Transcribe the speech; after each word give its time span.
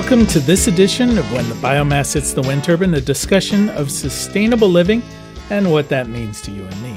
Welcome 0.00 0.26
to 0.26 0.38
this 0.38 0.68
edition 0.68 1.18
of 1.18 1.32
When 1.32 1.48
the 1.48 1.56
Biomass 1.56 2.14
Hits 2.14 2.32
the 2.32 2.40
Wind 2.42 2.62
Turbine, 2.62 2.94
a 2.94 3.00
discussion 3.00 3.68
of 3.70 3.90
sustainable 3.90 4.68
living 4.68 5.02
and 5.50 5.72
what 5.72 5.88
that 5.88 6.08
means 6.08 6.40
to 6.42 6.52
you 6.52 6.64
and 6.64 6.82
me. 6.84 6.94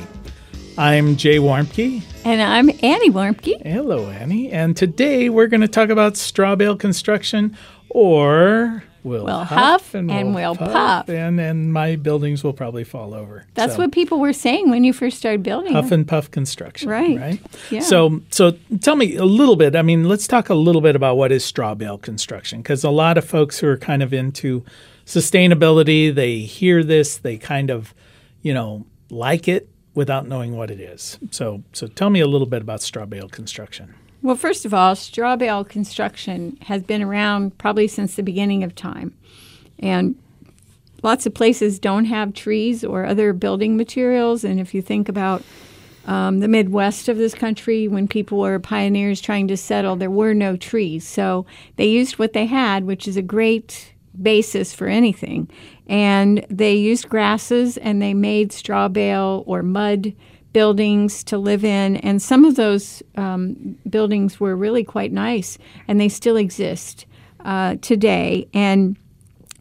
I'm 0.77 1.15
Jay 1.15 1.39
Warmke. 1.39 2.03
And 2.23 2.43
I'm 2.43 2.69
Annie 2.83 3.09
Warmke. 3.09 3.59
Hello, 3.65 4.11
Annie. 4.11 4.51
And 4.51 4.77
today 4.77 5.29
we're 5.29 5.47
going 5.47 5.61
to 5.61 5.67
talk 5.67 5.89
about 5.89 6.15
straw 6.15 6.55
bale 6.55 6.77
construction 6.77 7.57
or 7.89 8.83
we'll, 9.03 9.25
We'll 9.25 9.43
huff, 9.43 9.93
and, 9.93 10.09
and 10.11 10.35
we'll, 10.35 10.51
we'll 10.51 10.55
puff, 10.55 10.71
puff. 10.71 11.09
And, 11.09 11.39
and 11.39 11.71
my 11.73 11.95
buildings 11.95 12.43
will 12.43 12.53
probably 12.53 12.83
fall 12.83 13.13
over. 13.13 13.45
That's 13.53 13.73
So, 13.73 13.79
what 13.79 13.91
people 13.91 14.19
were 14.19 14.33
saying 14.33 14.69
when 14.69 14.83
you 14.83 14.93
first 14.93 15.17
started 15.17 15.43
building. 15.43 15.73
Huff 15.73 15.91
and 15.91 16.07
puff 16.07 16.29
construction. 16.31 16.89
Right. 16.89 17.17
Right. 17.17 17.41
Yeah. 17.69 17.81
So, 17.81 18.21
so 18.29 18.57
tell 18.81 18.95
me 18.95 19.15
a 19.15 19.25
little 19.25 19.55
bit. 19.55 19.75
I 19.75 19.81
mean, 19.81 20.07
let's 20.07 20.27
talk 20.27 20.49
a 20.49 20.55
little 20.55 20.81
bit 20.81 20.95
about 20.95 21.17
what 21.17 21.31
is 21.31 21.43
straw 21.43 21.73
bale 21.75 21.97
construction, 21.97 22.61
because 22.61 22.83
a 22.83 22.89
lot 22.89 23.17
of 23.17 23.25
folks 23.25 23.59
who 23.59 23.67
are 23.67 23.77
kind 23.77 24.03
of 24.03 24.13
into 24.13 24.63
sustainability, 25.05 26.13
they 26.13 26.39
hear 26.39 26.83
this, 26.83 27.17
they 27.17 27.37
kind 27.37 27.69
of, 27.69 27.93
you 28.41 28.53
know, 28.53 28.85
like 29.09 29.47
it 29.47 29.67
without 29.93 30.27
knowing 30.27 30.55
what 30.55 30.71
it 30.71 30.79
is. 30.79 31.19
So, 31.31 31.63
so 31.73 31.87
tell 31.87 32.09
me 32.09 32.21
a 32.21 32.27
little 32.27 32.47
bit 32.47 32.61
about 32.61 32.81
straw 32.81 33.05
bale 33.05 33.27
construction. 33.27 33.93
Well, 34.23 34.35
first 34.35 34.65
of 34.65 34.73
all, 34.73 34.95
straw 34.95 35.35
bale 35.35 35.63
construction 35.63 36.57
has 36.63 36.83
been 36.83 37.01
around 37.01 37.57
probably 37.57 37.87
since 37.87 38.15
the 38.15 38.23
beginning 38.23 38.63
of 38.63 38.75
time. 38.75 39.15
And 39.79 40.15
lots 41.01 41.25
of 41.25 41.33
places 41.33 41.79
don't 41.79 42.05
have 42.05 42.33
trees 42.33 42.83
or 42.83 43.05
other 43.05 43.33
building 43.33 43.77
materials. 43.77 44.43
And 44.43 44.59
if 44.59 44.75
you 44.75 44.81
think 44.81 45.09
about 45.09 45.43
um, 46.05 46.39
the 46.39 46.47
Midwest 46.47 47.09
of 47.09 47.17
this 47.17 47.33
country, 47.33 47.87
when 47.87 48.07
people 48.07 48.39
were 48.39 48.59
pioneers 48.59 49.21
trying 49.21 49.47
to 49.47 49.57
settle, 49.57 49.95
there 49.95 50.11
were 50.11 50.35
no 50.35 50.55
trees. 50.55 51.07
So 51.07 51.47
they 51.77 51.87
used 51.87 52.19
what 52.19 52.33
they 52.33 52.45
had, 52.45 52.85
which 52.85 53.07
is 53.07 53.17
a 53.17 53.23
great 53.23 53.93
basis 54.21 54.73
for 54.73 54.87
anything. 54.87 55.49
And 55.87 56.45
they 56.49 56.75
used 56.75 57.09
grasses 57.09 57.77
and 57.77 58.01
they 58.01 58.13
made 58.13 58.51
straw 58.51 58.87
bale 58.87 59.43
or 59.47 59.63
mud 59.63 60.13
buildings 60.53 61.23
to 61.25 61.37
live 61.37 61.63
in. 61.63 61.97
And 61.97 62.21
some 62.21 62.45
of 62.45 62.55
those 62.55 63.01
um, 63.15 63.77
buildings 63.89 64.39
were 64.39 64.55
really 64.55 64.83
quite 64.83 65.11
nice, 65.11 65.57
and 65.87 65.99
they 65.99 66.09
still 66.09 66.37
exist 66.37 67.05
uh, 67.45 67.75
today. 67.81 68.47
And 68.53 68.97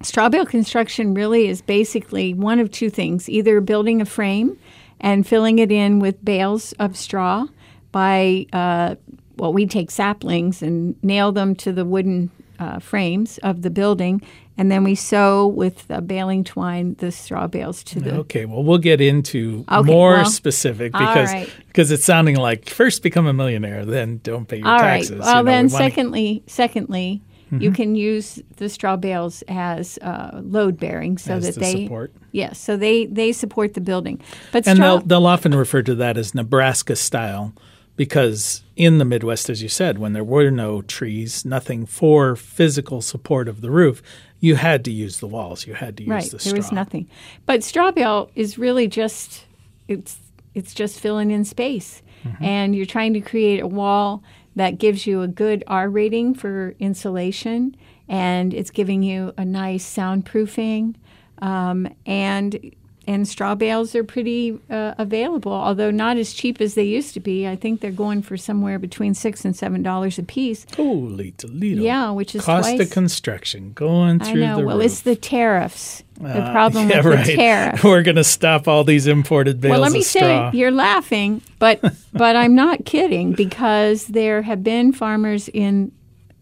straw 0.03 0.29
bale 0.29 0.47
construction 0.47 1.15
really 1.15 1.49
is 1.49 1.63
basically 1.63 2.35
one 2.35 2.59
of 2.59 2.71
two 2.71 2.91
things 2.91 3.29
either 3.29 3.61
building 3.61 4.01
a 4.01 4.05
frame 4.05 4.59
and 5.01 5.27
filling 5.27 5.59
it 5.59 5.73
in 5.73 5.99
with 5.99 6.25
bales 6.25 6.73
of 6.73 6.97
straw 6.97 7.47
by, 7.93 8.47
uh, 8.53 8.95
well, 9.37 9.53
we 9.53 9.67
take 9.67 9.91
saplings 9.91 10.63
and 10.63 11.03
nail 11.03 11.33
them 11.33 11.55
to 11.57 11.73
the 11.73 11.85
wooden 11.85 12.31
uh, 12.59 12.79
frames 12.79 13.39
of 13.39 13.63
the 13.63 13.71
building, 13.71 14.23
and 14.61 14.71
then 14.71 14.85
we 14.85 14.95
sew 14.95 15.47
with 15.47 15.91
uh, 15.91 16.03
baling 16.03 16.45
twine 16.45 16.93
the 16.99 17.11
straw 17.11 17.47
bales 17.47 17.83
to 17.85 17.99
the. 17.99 18.15
Okay, 18.17 18.45
well, 18.45 18.63
we'll 18.63 18.77
get 18.77 19.01
into 19.01 19.65
Okay, 19.73 19.91
more 19.91 20.13
well, 20.13 20.25
specific 20.27 20.93
because 20.93 21.33
right. 21.33 21.51
because 21.69 21.91
it's 21.91 22.05
sounding 22.05 22.37
like 22.37 22.69
first 22.69 23.03
become 23.03 23.27
a 23.27 23.33
millionaire, 23.33 23.87
then 23.87 24.21
don't 24.23 24.47
pay 24.47 24.59
your 24.59 24.69
All 24.69 24.75
right. 24.77 24.99
taxes. 24.99 25.21
Well, 25.21 25.39
You 25.39 25.43
know, 25.45 25.51
then, 25.51 25.65
we 25.65 25.71
secondly, 25.71 26.43
secondly, 26.47 27.23
you 27.59 27.71
can 27.73 27.95
use 27.95 28.39
the 28.59 28.69
straw 28.69 28.97
bales 28.97 29.43
as 29.49 29.97
uh, 30.03 30.43
load 30.45 30.79
bearing 30.79 31.17
so 31.17 31.37
As 31.37 31.47
that 31.47 31.55
the 31.55 31.61
they 31.61 31.83
support. 31.85 32.13
yes, 32.33 32.59
so 32.61 32.77
they 32.77 33.07
they 33.07 33.33
support 33.33 33.73
the 33.73 33.81
building. 33.81 34.21
But 34.53 34.69
And 34.69 34.77
straw, 34.77 34.99
they'll, 34.99 35.07
they'll 35.07 35.27
often 35.27 35.55
refer 35.55 35.81
to 35.85 35.95
that 35.95 36.19
as 36.19 36.35
Nebraska 36.35 36.97
style 36.97 37.55
because 37.97 38.63
in 38.77 38.99
the 38.99 39.05
Midwest, 39.05 39.51
as 39.51 39.63
you 39.63 39.69
said, 39.69 39.99
when 39.99 40.13
there 40.13 40.25
were 40.25 40.51
no 40.51 40.81
trees, 40.81 41.45
nothing 41.45 41.87
for 41.87 42.37
physical 42.37 43.01
support 43.03 43.49
of 43.49 43.61
the 43.63 43.71
roof, 43.71 44.01
you 44.41 44.57
had 44.57 44.85
to 44.87 44.91
use 44.91 45.21
the 45.21 45.27
walls. 45.27 45.67
You 45.67 45.75
had 45.75 45.97
to 45.99 46.03
use 46.03 46.11
right, 46.11 46.31
the 46.31 46.39
straw. 46.39 46.53
there 46.53 46.59
was 46.59 46.73
nothing. 46.73 47.09
But 47.47 47.63
straw 47.63 47.91
bale 47.91 48.31
is 48.35 48.59
really 48.59 48.89
just 48.89 49.47
it's 49.89 50.19
it's 50.55 50.75
just 50.75 50.99
filling 51.01 51.31
in 51.31 51.45
space, 51.45 52.03
Mm-hmm. 52.25 52.45
and 52.45 52.77
you're 52.77 52.85
trying 52.87 53.15
to 53.15 53.21
create 53.23 53.61
a 53.61 53.67
wall 53.67 54.23
that 54.57 54.77
gives 54.79 55.07
you 55.07 55.23
a 55.23 55.29
good 55.29 55.65
R 55.67 55.89
rating 55.89 56.35
for 56.35 56.75
insulation, 56.79 57.75
and 58.09 58.53
it's 58.53 58.71
giving 58.71 59.03
you 59.03 59.33
a 59.39 59.45
nice 59.45 59.87
soundproofing, 59.97 60.97
um, 61.41 61.89
and 62.05 62.75
and 63.07 63.27
straw 63.27 63.55
bales 63.55 63.95
are 63.95 64.05
pretty 64.05 64.59
uh, 64.71 64.95
available, 64.99 65.53
although 65.53 65.91
not 65.91 66.17
as 66.17 66.33
cheap 66.33 66.61
as 66.61 66.75
they 66.75 66.85
used 66.85 67.15
to 67.15 67.21
be. 67.21 67.47
I 67.49 67.57
think 67.57 67.81
they're 67.81 67.91
going 67.91 68.23
for 68.23 68.37
somewhere 68.37 68.79
between 68.79 69.15
six 69.15 69.45
and 69.45 69.57
seven 69.57 69.83
dollars 69.83 70.19
a 70.19 70.23
piece. 70.23 70.67
Holy 70.77 71.33
Toledo. 71.33 71.83
Yeah, 71.83 72.11
which 72.11 72.35
is 72.35 72.45
Cost 72.45 72.69
twice. 72.71 72.81
of 72.81 72.91
construction 72.91 73.73
going 73.73 74.21
through. 74.21 74.45
I 74.45 74.47
know. 74.47 74.59
the 74.61 74.67
Well, 74.67 74.77
roof. 74.77 74.87
it's 74.87 75.01
the 75.01 75.17
tariffs. 75.17 76.03
The 76.21 76.29
Uh, 76.29 76.53
problem 76.53 76.91
yeah, 76.91 76.97
with 76.99 77.07
right. 77.07 77.27
the 77.27 77.37
tariffs. 77.37 77.83
We're 77.83 78.03
going 78.03 78.17
to 78.17 78.25
stop 78.25 78.69
all 78.69 78.85
these 78.85 79.07
imported 79.07 79.61
bales 79.61 79.71
Well, 79.73 79.81
let 79.81 79.93
me 79.93 80.01
of 80.01 80.05
straw. 80.05 80.51
say 80.53 80.59
you're 80.59 80.71
laughing, 80.71 81.41
but 81.59 81.81
but 82.13 82.37
I'm 82.37 82.55
not 82.55 82.85
kidding 82.85 83.33
because 83.33 84.07
there 84.09 84.43
have 84.43 84.63
been 84.63 84.93
farmers 84.93 85.49
in 85.49 85.91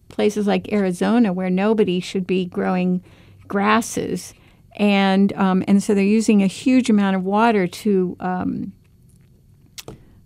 places 0.08 0.48
like 0.48 0.72
Arizona 0.72 1.32
where 1.32 1.48
nobody 1.50 2.00
should 2.00 2.26
be 2.26 2.44
growing 2.46 3.00
grasses, 3.46 4.34
and 4.76 5.32
um, 5.34 5.64
and 5.68 5.82
so 5.82 5.94
they're 5.94 6.04
using 6.04 6.42
a 6.42 6.46
huge 6.46 6.88
amount 6.90 7.16
of 7.16 7.24
water 7.24 7.66
to 7.66 8.16
um, 8.20 8.72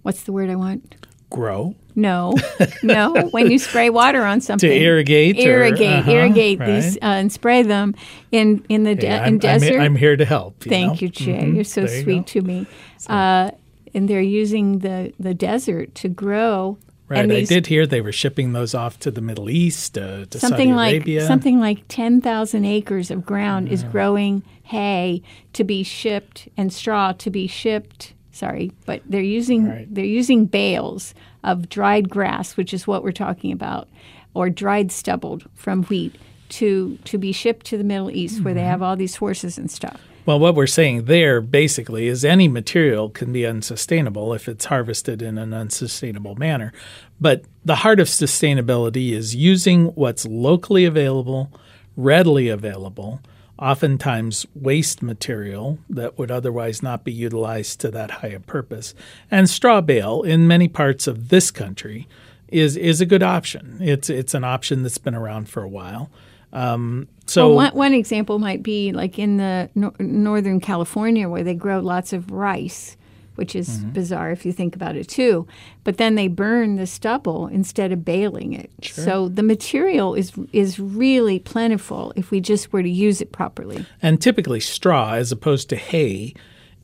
what's 0.03 0.25
the 0.25 0.32
word 0.32 0.50
I 0.50 0.56
want? 0.56 0.97
Grow 1.30 1.75
No, 1.94 2.34
no. 2.82 3.28
When 3.31 3.50
you 3.50 3.58
spray 3.58 3.88
water 3.88 4.22
on 4.22 4.42
something, 4.42 4.69
to 4.69 4.75
something, 4.75 4.82
irrigate. 4.82 5.38
or- 5.38 5.48
irrigate, 5.48 6.00
uh-huh, 6.00 6.10
irrigate 6.10 6.58
right. 6.58 6.66
these 6.66 6.97
uh, 6.97 7.00
and 7.04 7.32
spray 7.32 7.62
them 7.62 7.94
in 8.31 8.64
in 8.69 8.82
the 8.82 8.94
de- 8.94 9.06
Hey, 9.06 9.14
in 9.16 9.22
I'm, 9.22 9.26
I'm, 9.34 9.38
desert. 9.38 9.81
I'm 9.81 9.97
here 9.97 10.16
to 10.16 10.25
help. 10.26 10.60
Thank 10.60 10.94
know? 10.94 10.98
you, 11.00 11.08
Jay. 11.08 11.32
Mhm. 11.44 11.54
You're 11.54 11.64
so 11.64 11.86
There 11.86 11.97
you 11.97 12.02
sweet 12.02 12.26
to 12.28 12.42
me. 12.42 12.66
Uh, 13.06 13.50
and 13.94 14.08
they're 14.08 14.20
using 14.20 14.78
the, 14.81 15.12
the 15.19 15.34
desert 15.34 15.94
to 15.97 16.08
grow. 16.08 16.78
Right, 17.12 17.22
and 17.24 17.32
I 17.32 17.44
did 17.44 17.66
hear 17.66 17.86
they 17.86 18.00
were 18.00 18.12
shipping 18.12 18.52
those 18.52 18.74
off 18.74 18.98
to 19.00 19.10
the 19.10 19.20
Middle 19.20 19.48
East, 19.50 19.96
uh, 19.98 20.24
to 20.26 20.38
Something 20.40 20.70
Saudi 20.70 20.72
like 20.72 20.94
Arabia. 20.96 21.26
something 21.26 21.60
like 21.60 21.84
ten 21.88 22.20
thousand 22.20 22.64
acres 22.64 23.10
of 23.10 23.24
ground 23.24 23.68
is 23.68 23.84
growing 23.84 24.42
hay 24.64 25.22
to 25.52 25.64
be 25.64 25.82
shipped 25.82 26.48
and 26.56 26.72
straw 26.72 27.12
to 27.12 27.30
be 27.30 27.46
shipped. 27.46 28.14
Sorry, 28.32 28.72
but 28.86 29.02
they're 29.06 29.20
using 29.20 29.68
Right. 29.68 29.94
they're 29.94 30.04
using 30.04 30.46
bales 30.46 31.14
of 31.44 31.68
dried 31.68 32.08
grass, 32.08 32.56
which 32.56 32.72
is 32.72 32.86
what 32.86 33.02
we're 33.04 33.12
talking 33.12 33.52
about, 33.52 33.88
or 34.34 34.48
dried 34.48 34.90
stubble 34.90 35.40
from 35.54 35.84
wheat 35.84 36.14
to 36.50 36.98
to 37.04 37.18
be 37.18 37.32
shipped 37.32 37.66
to 37.66 37.76
the 37.76 37.84
Middle 37.84 38.10
East 38.10 38.42
where 38.42 38.54
Mm-hmm. 38.54 38.58
they 38.60 38.66
have 38.66 38.82
all 38.82 38.96
these 38.96 39.16
horses 39.16 39.58
and 39.58 39.70
stuff. 39.70 40.00
Well, 40.24 40.38
what 40.38 40.54
we're 40.54 40.68
saying 40.68 41.06
there 41.06 41.40
basically 41.40 42.06
is 42.06 42.24
any 42.24 42.46
material 42.46 43.10
can 43.10 43.32
be 43.32 43.44
unsustainable 43.44 44.32
if 44.32 44.48
it's 44.48 44.66
harvested 44.66 45.20
in 45.20 45.36
an 45.36 45.52
unsustainable 45.52 46.36
manner. 46.36 46.72
But 47.20 47.44
the 47.64 47.76
heart 47.76 47.98
of 47.98 48.06
sustainability 48.06 49.12
is 49.12 49.34
using 49.34 49.86
what's 49.88 50.24
locally 50.24 50.84
available, 50.84 51.50
readily 51.96 52.48
available, 52.48 53.20
oftentimes 53.58 54.46
waste 54.54 55.02
material 55.02 55.78
that 55.90 56.18
would 56.18 56.30
otherwise 56.30 56.82
not 56.82 57.02
be 57.02 57.12
utilized 57.12 57.80
to 57.80 57.90
that 57.90 58.10
high 58.10 58.28
a 58.28 58.40
purpose. 58.40 58.94
And 59.28 59.50
straw 59.50 59.80
bale 59.80 60.22
in 60.22 60.46
many 60.46 60.68
parts 60.68 61.08
of 61.08 61.30
this 61.30 61.50
country 61.50 62.06
is 62.48 62.76
is 62.76 63.00
a 63.00 63.06
good 63.06 63.22
option. 63.22 63.78
It's 63.80 64.08
it's 64.10 64.34
an 64.34 64.44
option 64.44 64.82
that's 64.82 64.98
been 64.98 65.14
around 65.14 65.48
for 65.48 65.62
a 65.62 65.68
while. 65.68 66.10
Um, 66.52 67.08
so 67.26 67.48
well, 67.48 67.56
one, 67.56 67.72
one 67.74 67.94
example 67.94 68.38
might 68.38 68.62
be 68.62 68.92
like 68.92 69.19
in 69.19 69.36
the 69.36 69.69
nor- 69.74 69.94
northern 69.98 70.60
California 70.60 71.28
where 71.28 71.42
they 71.44 71.54
grow 71.54 71.80
lots 71.80 72.12
of 72.12 72.30
rice, 72.30 72.96
which 73.36 73.54
is 73.56 73.69
Mm-hmm. 73.69 73.90
bizarre 73.90 74.30
if 74.32 74.44
you 74.44 74.52
think 74.52 74.74
about 74.76 74.96
it 74.96 75.08
too. 75.08 75.46
But 75.84 75.96
then 75.96 76.14
they 76.16 76.28
burn 76.28 76.76
the 76.76 76.86
stubble 76.86 77.46
instead 77.46 77.90
of 77.92 78.04
baling 78.04 78.52
it. 78.52 78.70
So 78.82 79.28
the 79.28 79.42
material 79.42 80.14
is 80.14 80.32
is 80.52 80.78
really 80.78 81.38
plentiful 81.38 82.12
if 82.16 82.30
we 82.30 82.40
just 82.40 82.72
were 82.72 82.82
to 82.82 82.90
use 82.90 83.20
it 83.20 83.32
properly. 83.32 83.86
and 84.02 84.20
typically 84.20 84.60
straw 84.60 85.14
as 85.14 85.32
opposed 85.32 85.68
to 85.70 85.76
hay 85.76 86.34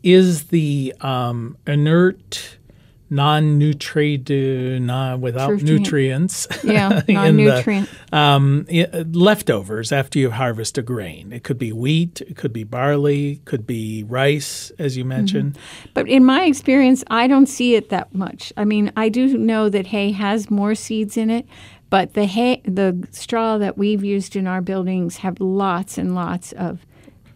is 0.03 0.45
the 0.45 0.95
um, 1.01 1.57
inert 1.67 2.58
non-nutrient 3.11 4.31
non, 4.83 5.21
without 5.21 5.51
Nutrient. 5.51 5.71
nutrients 5.81 6.47
Yeah, 6.65 7.03
non-nutrient. 7.09 7.89
the 8.11 8.17
um, 8.17 8.67
leftovers 9.13 9.93
after 9.93 10.19
you 10.19 10.31
harvest 10.31 10.79
a 10.79 10.83
grain 10.83 11.33
it 11.33 11.43
could 11.45 11.59
be 11.59 11.73
wheat 11.73 12.21
it 12.23 12.37
could 12.37 12.53
be 12.53 12.65
barley 12.65 13.41
could 13.45 13.67
be 13.67 14.05
rice 14.05 14.71
as 14.79 14.97
you 14.97 15.05
mentioned 15.05 15.57
But 15.95 16.09
in 16.09 16.25
my 16.25 16.45
experience, 16.45 17.03
I 17.11 17.27
don't 17.27 17.47
see 17.47 17.75
it 17.75 17.89
that 17.91 18.15
much. 18.15 18.53
I 18.57 18.65
mean, 18.65 18.93
I 18.97 19.09
do 19.09 19.37
know 19.39 19.69
that 19.69 19.87
hay 19.87 20.13
has 20.13 20.51
more 20.51 20.75
seeds 20.75 21.17
in 21.17 21.31
it, 21.31 21.47
but 21.91 22.15
the 22.15 22.27
hay, 22.27 22.61
the 22.65 23.07
straw 23.11 23.59
that 23.59 23.77
we've 23.79 24.05
used 24.05 24.37
in 24.37 24.47
our 24.47 24.61
buildings 24.61 25.19
have 25.19 25.41
lots 25.41 25.99
and 25.99 26.15
lots 26.15 26.53
of 26.53 26.87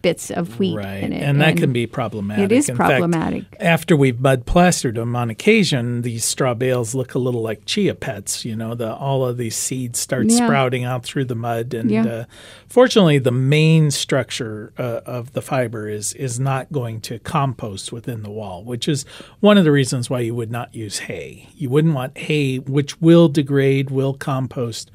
bits 0.03 0.29
of 0.29 0.59
wheat 0.59 0.75
right. 0.77 1.03
in 1.03 1.11
it. 1.13 1.23
And 1.23 1.41
that 1.41 1.57
can 1.57 1.73
be 1.73 1.87
problematic. 1.87 2.45
It 2.45 2.51
is 2.51 2.69
In 2.69 2.75
fact, 2.77 2.89
problematic. 2.89 3.45
after 3.59 3.95
we've 3.97 4.19
mud 4.19 4.45
plastered 4.45 4.93
them, 4.95 5.15
on 5.15 5.31
occasion 5.31 6.03
these 6.03 6.23
straw 6.23 6.53
bales 6.53 6.93
look 6.93 7.15
a 7.15 7.19
little 7.19 7.41
like 7.41 7.65
chia 7.65 7.95
pets. 7.95 8.45
You 8.45 8.55
know, 8.55 8.75
the 8.75 8.93
all 8.93 9.25
of 9.25 9.37
these 9.37 9.55
seeds 9.55 9.97
start 9.97 10.27
Yeah. 10.29 10.45
sprouting 10.45 10.83
out 10.83 11.03
through 11.03 11.25
the 11.25 11.35
mud, 11.35 11.73
and 11.73 11.89
Yeah. 11.89 12.05
uh, 12.05 12.25
fortunately, 12.67 13.17
the 13.17 13.31
main 13.31 13.89
structure 13.89 14.73
uh, 14.77 15.01
of 15.07 15.33
the 15.33 15.41
fiber 15.41 15.89
is 15.89 16.13
is 16.13 16.39
not 16.39 16.71
going 16.71 17.01
to 17.01 17.17
compost 17.19 17.91
within 17.91 18.21
the 18.21 18.29
wall, 18.29 18.63
which 18.63 18.87
is 18.87 19.05
one 19.39 19.57
of 19.57 19.63
the 19.63 19.71
reasons 19.71 20.09
why 20.09 20.19
you 20.19 20.35
would 20.35 20.51
not 20.51 20.75
use 20.75 20.99
hay. 20.99 21.47
You 21.55 21.69
wouldn't 21.69 21.95
want 21.95 22.17
hay, 22.17 22.57
which 22.59 23.01
will 23.01 23.29
degrade, 23.29 23.89
will 23.89 24.13
compost 24.13 24.91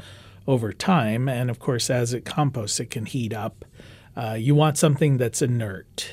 over 0.46 0.72
time, 0.72 1.28
and 1.28 1.50
of 1.50 1.58
course, 1.58 1.88
as 1.90 2.12
it 2.12 2.25
composts, 2.26 2.78
it 2.78 2.90
can 2.90 3.06
heat 3.06 3.32
up. 3.32 3.64
Uh, 4.19 4.35
you 4.35 4.55
want 4.55 4.76
something 4.76 5.17
that's 5.17 5.41
inert. 5.41 6.11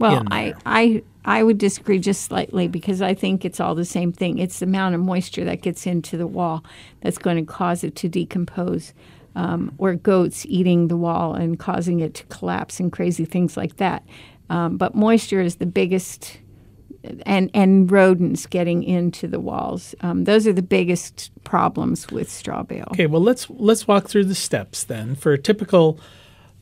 Well, 0.00 0.24
I. 0.30 0.54
I 0.66 1.02
I 1.24 1.42
would 1.42 1.56
disagree 1.56 1.98
just 1.98 2.22
slightly 2.22 2.68
because 2.68 3.00
I 3.00 3.14
think 3.14 3.44
it's 3.44 3.58
all 3.58 3.74
the 3.74 3.86
same 3.86 4.12
thing. 4.12 4.38
It's 4.38 4.58
the 4.58 4.66
amount 4.66 4.94
of 4.94 5.00
moisture 5.00 5.44
that 5.44 5.62
gets 5.62 5.86
into 5.86 6.18
the 6.18 6.26
wall 6.26 6.62
that's 7.00 7.16
going 7.16 7.38
to 7.38 7.50
cause 7.50 7.82
it 7.82 7.96
to 7.96 8.08
decompose. 8.08 8.92
Um, 9.36 9.74
or 9.78 9.94
goats 9.94 10.46
eating 10.46 10.86
the 10.86 10.96
wall 10.96 11.34
and 11.34 11.58
causing 11.58 11.98
it 11.98 12.14
to 12.14 12.24
collapse 12.26 12.78
and 12.78 12.92
crazy 12.92 13.24
things 13.24 13.56
like 13.56 13.78
that. 13.78 14.04
Um, 14.48 14.76
but 14.76 14.94
moisture 14.94 15.40
is 15.40 15.56
the 15.56 15.66
biggest, 15.66 16.38
and 17.26 17.50
and 17.52 17.90
rodents 17.90 18.46
getting 18.46 18.84
into 18.84 19.26
the 19.26 19.40
walls. 19.40 19.94
Um, 20.02 20.24
those 20.24 20.46
are 20.46 20.52
the 20.52 20.62
biggest 20.62 21.32
problems 21.42 22.10
with 22.12 22.30
straw 22.30 22.62
bale. 22.62 22.86
Okay, 22.92 23.06
well 23.06 23.22
let's 23.22 23.48
let's 23.50 23.88
walk 23.88 24.08
through 24.08 24.26
the 24.26 24.34
steps 24.36 24.84
then. 24.84 25.16
For 25.16 25.32
a 25.32 25.38
typical 25.38 25.98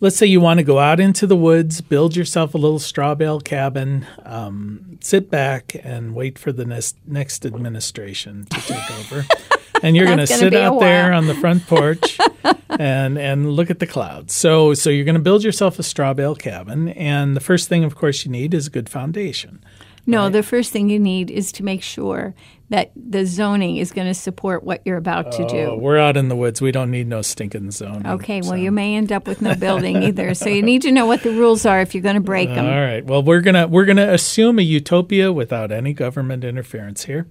let's 0.03 0.17
say 0.17 0.27
you 0.27 0.41
want 0.41 0.59
to 0.59 0.65
go 0.65 0.81
out 0.81 0.99
into 1.01 1.27
the 1.29 1.37
woods, 1.37 1.81
build 1.81 2.17
yourself 2.17 2.55
a 2.55 2.59
little 2.59 2.81
straw 2.81 3.15
bale 3.15 3.41
cabin, 3.41 4.05
um, 4.25 4.99
sit 5.01 5.31
back 5.31 5.77
and 5.85 6.15
wait 6.15 6.39
for 6.39 6.53
the 6.53 6.65
next, 6.65 6.97
next 7.07 7.47
administration 7.47 8.45
to 8.47 8.61
take 8.61 8.91
over. 8.99 9.25
And 9.83 9.97
you're 9.97 10.07
going 10.07 10.19
to 10.19 10.27
sit 10.27 10.55
out 10.55 10.81
there 10.81 11.13
on 11.13 11.29
the 11.29 11.35
front 11.35 11.67
porch 11.67 12.19
and 12.69 13.19
and 13.19 13.53
look 13.53 13.71
at 13.71 13.79
the 13.79 13.87
clouds. 13.87 14.35
So 14.35 14.75
so 14.75 14.91
you're 14.91 15.05
going 15.05 15.17
to 15.17 15.21
build 15.21 15.43
yourself 15.43 15.79
a 15.79 15.83
straw 15.83 16.15
bale 16.15 16.37
cabin, 16.37 16.91
and 16.91 17.35
the 17.35 17.41
first 17.41 17.69
thing, 17.69 17.83
of 17.83 17.97
course, 17.97 18.25
you 18.25 18.31
need 18.31 18.55
is 18.55 18.69
a 18.69 18.71
good 18.71 18.89
foundation. 18.89 19.65
No, 20.07 20.29
the 20.29 20.43
first 20.43 20.73
thing 20.73 20.89
you 20.91 20.99
need 20.99 21.31
is 21.31 21.53
to 21.53 21.63
make 21.65 21.83
sure 21.83 22.35
that 22.71 22.91
the 22.97 23.27
zoning 23.27 23.77
is 23.77 23.93
going 23.93 24.07
to 24.07 24.15
support 24.15 24.65
what 24.65 24.81
you're 24.85 24.97
about 24.97 25.31
to 25.33 25.45
Oh, 25.45 25.49
do. 25.49 25.75
we're 25.77 25.99
out 25.99 26.17
in 26.17 26.29
the 26.29 26.35
woods. 26.35 26.61
We 26.63 26.73
don't 26.73 26.91
need 26.91 27.07
no 27.07 27.21
stinking 27.23 27.71
zone. 27.71 28.07
Okay, 28.07 28.41
well, 28.41 28.57
you 28.57 28.73
may 28.73 28.97
end 28.97 29.13
up 29.13 29.27
with 29.29 29.43
no 29.43 29.55
building 29.55 30.03
either. 30.03 30.33
So 30.35 30.49
you 30.49 30.63
need 30.63 30.83
to 30.83 30.91
know 30.91 31.05
what 31.07 31.23
the 31.23 31.31
rules 31.31 31.67
are 31.67 31.81
if 31.83 31.95
you're 31.95 32.03
going 32.03 32.15
to 32.17 32.21
break 32.23 32.49
them. 32.49 32.65
All 32.65 32.81
right. 32.81 33.05
Well, 33.05 33.23
we're 33.23 33.43
gonna 33.43 33.69
we're 33.69 33.85
gonna 33.85 34.11
assume 34.13 34.59
a 34.59 34.63
utopia 34.63 35.33
without 35.33 35.71
any 35.71 35.93
government 35.93 36.45
interference 36.45 37.05
here, 37.05 37.27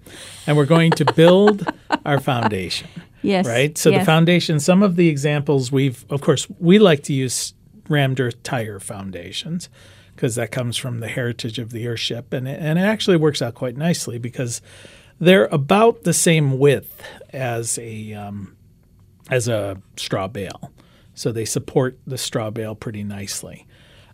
and 0.45 0.55
we're 0.55 0.65
going 0.65 0.91
to 0.91 1.05
build 1.13 1.67
our 2.05 2.19
foundation. 2.19 2.87
Yes. 3.23 3.47
Right. 3.47 3.75
So 3.77 3.89
the 3.91 4.05
foundation. 4.05 4.59
Some 4.59 4.81
of 4.83 4.95
the 4.95 5.09
examples 5.09 5.71
we've, 5.71 6.05
of 6.09 6.21
course, 6.21 6.47
we 6.59 6.77
like 6.79 7.03
to 7.03 7.13
use 7.13 7.53
rammed 7.89 8.19
earth 8.19 8.41
tire 8.43 8.79
foundations 8.79 9.69
because 10.21 10.35
that 10.35 10.51
comes 10.51 10.77
from 10.77 10.99
the 10.99 11.07
heritage 11.07 11.57
of 11.57 11.71
the 11.71 11.83
Earthship, 11.85 12.31
and 12.31 12.47
it, 12.47 12.59
and 12.61 12.77
it 12.77 12.83
actually 12.83 13.17
works 13.17 13.41
out 13.41 13.55
quite 13.55 13.75
nicely 13.75 14.19
because 14.19 14.61
they're 15.19 15.47
about 15.47 16.03
the 16.03 16.13
same 16.13 16.59
width 16.59 17.01
as 17.33 17.79
a 17.79 18.13
um, 18.13 18.55
as 19.31 19.47
a 19.47 19.81
straw 19.97 20.27
bale, 20.27 20.71
so 21.15 21.31
they 21.31 21.43
support 21.43 21.97
the 22.05 22.19
straw 22.19 22.51
bale 22.51 22.75
pretty 22.75 23.03
nicely. 23.03 23.65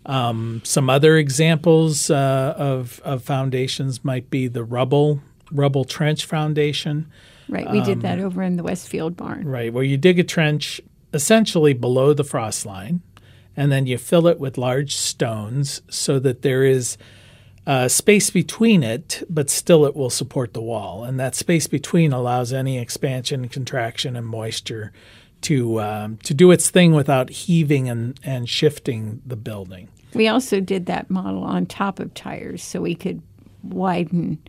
Um, 0.05 0.61
some 0.63 0.89
other 0.89 1.17
examples 1.17 2.09
uh, 2.09 2.53
of, 2.55 3.01
of 3.03 3.21
foundations 3.21 4.05
might 4.05 4.29
be 4.29 4.47
the 4.47 4.63
rubble 4.63 5.19
rubble 5.51 5.83
trench 5.83 6.23
foundation, 6.23 7.11
Right. 7.49 7.69
We 7.69 7.81
did 7.81 7.97
um, 7.97 7.99
that 8.01 8.19
over 8.19 8.41
in 8.43 8.55
the 8.55 8.63
Westfield 8.63 9.17
barn. 9.17 9.45
right, 9.45 9.73
where 9.73 9.83
you 9.83 9.97
dig 9.97 10.19
a 10.19 10.23
trench 10.23 10.79
essentially 11.13 11.73
below 11.73 12.13
the 12.13 12.23
frost 12.23 12.65
line, 12.65 13.01
and 13.57 13.71
then 13.71 13.87
you 13.87 13.97
fill 13.97 14.27
it 14.27 14.39
with 14.39 14.57
large 14.57 14.95
stones 14.95 15.81
so 15.89 16.19
that 16.19 16.43
there 16.43 16.63
is 16.63 16.97
uh, 17.65 17.87
space 17.89 18.29
between 18.29 18.83
it, 18.83 19.23
but 19.29 19.49
still 19.49 19.85
it 19.85 19.95
will 19.95 20.11
support 20.11 20.53
the 20.53 20.61
wall. 20.61 21.03
And 21.03 21.19
that 21.19 21.35
space 21.35 21.67
between 21.67 22.13
allows 22.13 22.53
any 22.53 22.77
expansion, 22.77 23.49
contraction, 23.49 24.15
and 24.15 24.25
moisture 24.25 24.93
to 25.41 25.81
um, 25.81 26.17
to 26.23 26.33
do 26.33 26.51
its 26.51 26.69
thing 26.69 26.93
without 26.93 27.29
heaving 27.29 27.89
and, 27.89 28.19
and 28.23 28.47
shifting 28.47 29.21
the 29.25 29.35
building. 29.35 29.89
We 30.13 30.27
also 30.27 30.59
did 30.59 30.85
that 30.85 31.09
model 31.09 31.43
on 31.43 31.65
top 31.65 31.99
of 31.99 32.13
tires 32.13 32.63
so 32.63 32.81
we 32.81 32.95
could 32.95 33.21
widen. 33.63 34.39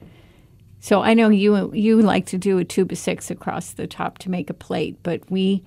So 0.80 1.02
I 1.02 1.14
know 1.14 1.28
you 1.28 1.72
you 1.74 2.00
like 2.02 2.26
to 2.26 2.38
do 2.38 2.58
a 2.58 2.64
two 2.64 2.84
by 2.84 2.94
six 2.94 3.30
across 3.30 3.72
the 3.72 3.86
top 3.86 4.18
to 4.18 4.30
make 4.30 4.48
a 4.48 4.54
plate, 4.54 4.96
but 5.02 5.28
we 5.30 5.64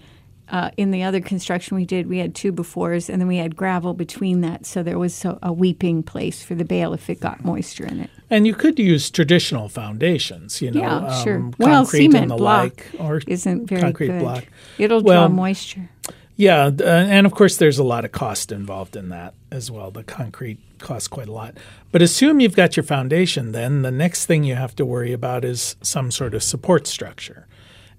uh, 0.52 0.70
in 0.78 0.92
the 0.92 1.02
other 1.04 1.20
construction 1.22 1.76
we 1.78 1.86
did, 1.86 2.08
we 2.08 2.18
had 2.20 2.36
two 2.36 2.52
by 2.52 2.64
fours 2.64 3.10
and 3.10 3.20
then 3.22 3.28
we 3.28 3.38
had 3.38 3.56
gravel 3.56 3.94
between 3.94 4.42
that, 4.42 4.66
so 4.66 4.84
there 4.84 5.00
was 5.00 5.26
a, 5.26 5.40
a 5.42 5.52
weeping 5.52 6.04
place 6.04 6.44
for 6.44 6.54
the 6.56 6.66
bale 6.66 6.94
if 6.94 7.10
it 7.10 7.20
got 7.20 7.44
moisture 7.44 7.86
in 7.86 8.02
it. 8.02 8.10
And 8.30 8.46
you 8.46 8.54
could 8.54 8.78
use 8.78 9.10
traditional 9.10 9.70
foundations, 9.70 10.62
you 10.62 10.72
know, 10.72 10.82
Yeah, 10.82 10.96
um, 10.98 11.24
sure. 11.24 11.52
Well, 11.58 11.84
concrete 11.84 12.14
and 12.14 12.30
the 12.32 12.36
block 12.36 12.64
like, 12.64 12.92
or 13.00 13.22
Isn't 13.28 13.68
very 13.68 13.82
concrete 13.82 14.08
good. 14.08 14.20
block. 14.20 14.44
It'll 14.78 15.02
Well, 15.02 15.28
draw 15.28 15.36
moisture. 15.36 15.90
Yeah, 16.36 16.70
th- 16.70 16.82
and 16.82 17.26
of 17.28 17.34
course, 17.34 17.58
there's 17.58 17.78
a 17.78 17.84
lot 17.84 18.04
of 18.04 18.12
cost 18.12 18.52
involved 18.52 18.96
in 18.96 19.10
that 19.10 19.34
as 19.52 19.70
well. 19.70 19.92
The 19.92 20.04
concrete 20.04 20.58
costs 20.80 21.08
quite 21.08 21.28
a 21.28 21.32
lot. 21.32 21.56
But 21.92 22.02
assume 22.02 22.40
you've 22.40 22.56
got 22.56 22.76
your 22.76 22.84
foundation, 22.84 23.52
then 23.52 23.84
the 23.84 23.92
next 23.92 24.26
thing 24.26 24.44
you 24.44 24.56
have 24.56 24.76
to 24.78 24.86
worry 24.86 25.14
about 25.14 25.46
is 25.46 25.76
some 25.82 26.10
sort 26.10 26.34
of 26.34 26.42
support 26.42 26.88
structure. 26.88 27.48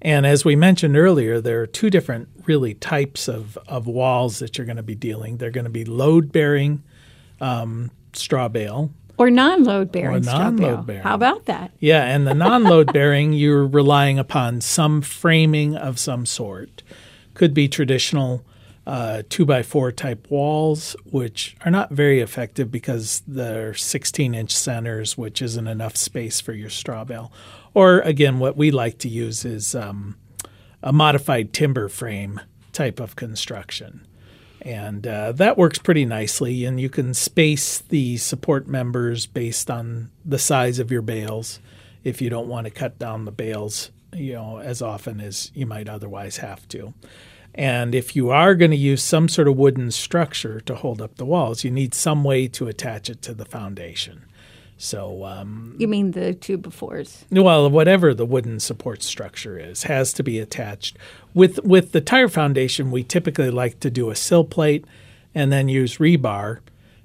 And 0.03 0.27
as 0.27 0.45
we 0.45 0.57
mentioned 0.57 0.97
earlier, 0.97 1.41
there 1.41 1.63
are 1.63 1.67
two 1.67 1.89
different 1.89 2.29
really 2.45 2.75
types 2.75 3.29
of, 3.29 3.57
of 3.69 3.87
walls 3.87 4.41
that 4.41 4.59
you're 4.59 4.67
going 4.67 4.77
to 4.77 4.83
be 4.83 4.97
dealing. 4.97 5.37
They're 5.37 5.51
going 5.51 5.65
to 5.65 5.71
be 5.71 5.85
load 5.85 6.33
bearing 6.33 6.83
um, 7.41 7.91
straw 8.13 8.49
bale. 8.49 8.91
Or 9.17 9.31
non-load 9.31 9.93
bearing 9.93 10.25
straw 10.25 10.51
bale. 10.51 10.53
non-load-bearing. 10.53 11.03
How 11.03 11.15
about 11.15 11.45
that? 11.47 11.71
Yeah, 11.79 12.05
and 12.05 12.27
the 12.27 12.35
non 12.35 12.65
load 12.65 12.93
bearing, 12.93 13.33
you're 13.33 13.67
relying 13.67 14.19
upon 14.19 14.61
some 14.61 15.03
framing 15.03 15.77
of 15.77 16.01
some 16.01 16.27
sort. 16.27 16.83
Could 17.35 17.55
be 17.55 17.69
traditional 17.69 18.45
uh, 18.87 19.23
two 19.29 19.45
by 19.45 19.63
four 19.63 19.93
type 19.93 20.29
walls, 20.29 20.97
which 21.05 21.57
are 21.65 21.71
not 21.71 21.91
very 21.91 22.21
effective 22.21 22.73
because 22.73 23.23
they're 23.27 23.75
16 23.75 24.35
inch 24.35 24.53
centers, 24.53 25.17
which 25.17 25.41
isn't 25.41 25.69
enough 25.69 25.97
space 25.97 26.41
for 26.41 26.53
your 26.53 26.71
straw 26.71 27.05
bale. 27.05 27.31
Or 27.75 28.01
again, 28.01 28.39
what 28.39 28.57
we 28.57 28.71
like 28.71 28.99
to 28.99 29.09
use 29.09 29.45
is 29.45 29.75
um, 29.75 30.17
a 30.83 30.93
modified 30.93 31.53
timber 31.53 31.89
frame 31.89 32.41
type 32.73 33.01
of 33.01 33.17
construction. 33.17 34.07
And 34.61 35.07
uh, 35.07 35.33
that 35.33 35.59
works 35.59 35.79
pretty 35.79 36.05
nicely. 36.05 36.65
And 36.65 36.81
you 36.81 36.89
can 36.89 37.15
space 37.15 37.79
the 37.79 38.17
support 38.17 38.69
members 38.69 39.27
based 39.27 39.71
on 39.71 40.11
the 40.25 40.39
size 40.39 40.79
of 40.79 40.91
your 40.91 41.03
bales 41.03 41.61
if 42.05 42.21
you 42.21 42.31
don't 42.31 42.49
want 42.49 42.67
to 42.67 42.71
cut 42.71 42.99
down 42.99 43.25
the 43.25 43.33
bales, 43.33 43.91
you 44.13 44.35
know, 44.35 44.59
as 44.59 44.83
often 44.83 45.21
as 45.21 45.51
you 45.55 45.67
might 45.67 45.89
otherwise 45.89 46.39
have 46.39 46.67
to. 46.69 46.95
And 47.55 47.95
if 47.95 48.17
you 48.17 48.31
are 48.31 48.55
going 48.55 48.71
to 48.71 48.77
use 48.77 49.03
some 49.03 49.29
sort 49.29 49.49
of 49.49 49.57
wooden 49.57 49.91
structure 49.91 50.61
to 50.63 50.75
hold 50.75 51.03
up 51.03 51.17
the 51.17 51.27
walls, 51.27 51.65
you 51.65 51.71
need 51.71 51.93
some 51.93 52.25
way 52.25 52.49
to 52.49 52.67
attach 52.67 53.11
it 53.11 53.21
to 53.23 53.35
the 53.35 53.45
foundation. 53.45 54.25
So, 54.77 55.25
um, 55.25 55.77
You 55.79 55.87
mean 55.87 56.11
the 56.11 56.35
two 56.35 56.57
by 56.59 56.71
fours? 56.71 57.25
well, 57.31 57.71
whatever 57.71 58.15
the 58.15 58.27
wooden 58.27 58.59
support 58.59 59.03
structure 59.03 59.59
is, 59.59 59.85
has 59.85 60.13
to 60.15 60.23
be 60.25 60.39
attached. 60.41 60.97
With 61.35 61.63
with 61.65 61.93
the 61.93 62.01
tire 62.01 62.29
foundation, 62.29 62.91
we 62.91 63.05
typically 63.05 63.51
like 63.51 63.79
to 63.81 63.91
do 63.91 64.11
a 64.11 64.17
sill 64.17 64.45
plate 64.45 64.85
and 65.35 65.53
then 65.53 65.69
use 65.69 65.99
rebar 65.99 66.59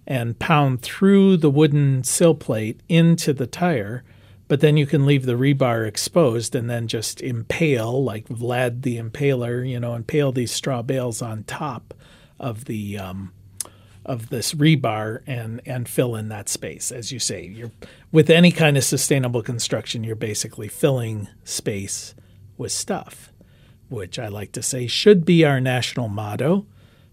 and 0.08 0.40
pound 0.40 0.82
through 0.82 1.38
the 1.38 1.50
wooden 1.52 2.04
sill 2.04 2.34
plate 2.34 2.80
into 2.90 3.32
the 3.34 3.48
tire. 3.48 4.04
But 4.48 4.62
then 4.62 4.78
you 4.78 4.86
can 4.86 5.06
leave 5.06 5.26
the 5.26 5.34
rebar 5.34 5.86
exposed 5.86 6.56
and 6.56 6.70
then 6.70 6.88
just 6.88 7.22
impale, 7.22 8.02
like 8.02 8.28
Vlad 8.30 8.82
the 8.84 8.98
Impaler, 8.98 9.70
you 9.70 9.78
know, 9.80 9.94
impale 9.94 10.32
these 10.32 10.52
straw 10.54 10.82
bales 10.82 11.22
on 11.22 11.44
top 11.44 11.94
of 12.40 12.66
the 12.66 12.98
um, 12.98 13.34
of 14.08 14.30
this 14.30 14.54
rebar 14.54 15.22
and 15.28 15.62
and 15.66 15.88
fill 15.90 16.16
in 16.16 16.30
that 16.30 16.48
space 16.50 16.92
as 16.92 17.12
you 17.12 17.20
say 17.20 17.46
you're 17.46 17.72
with 18.12 18.30
any 18.30 18.52
kind 18.52 18.78
of 18.78 18.84
sustainable 18.84 19.42
construction 19.44 20.04
you're 20.04 20.16
basically 20.16 20.68
filling 20.68 21.28
space 21.44 22.16
with 22.58 22.72
stuff 22.72 23.32
which 23.90 24.18
i 24.18 24.28
like 24.28 24.52
to 24.54 24.62
say 24.64 24.88
should 24.88 25.26
be 25.26 25.44
our 25.44 25.60
national 25.60 26.08
motto 26.08 26.66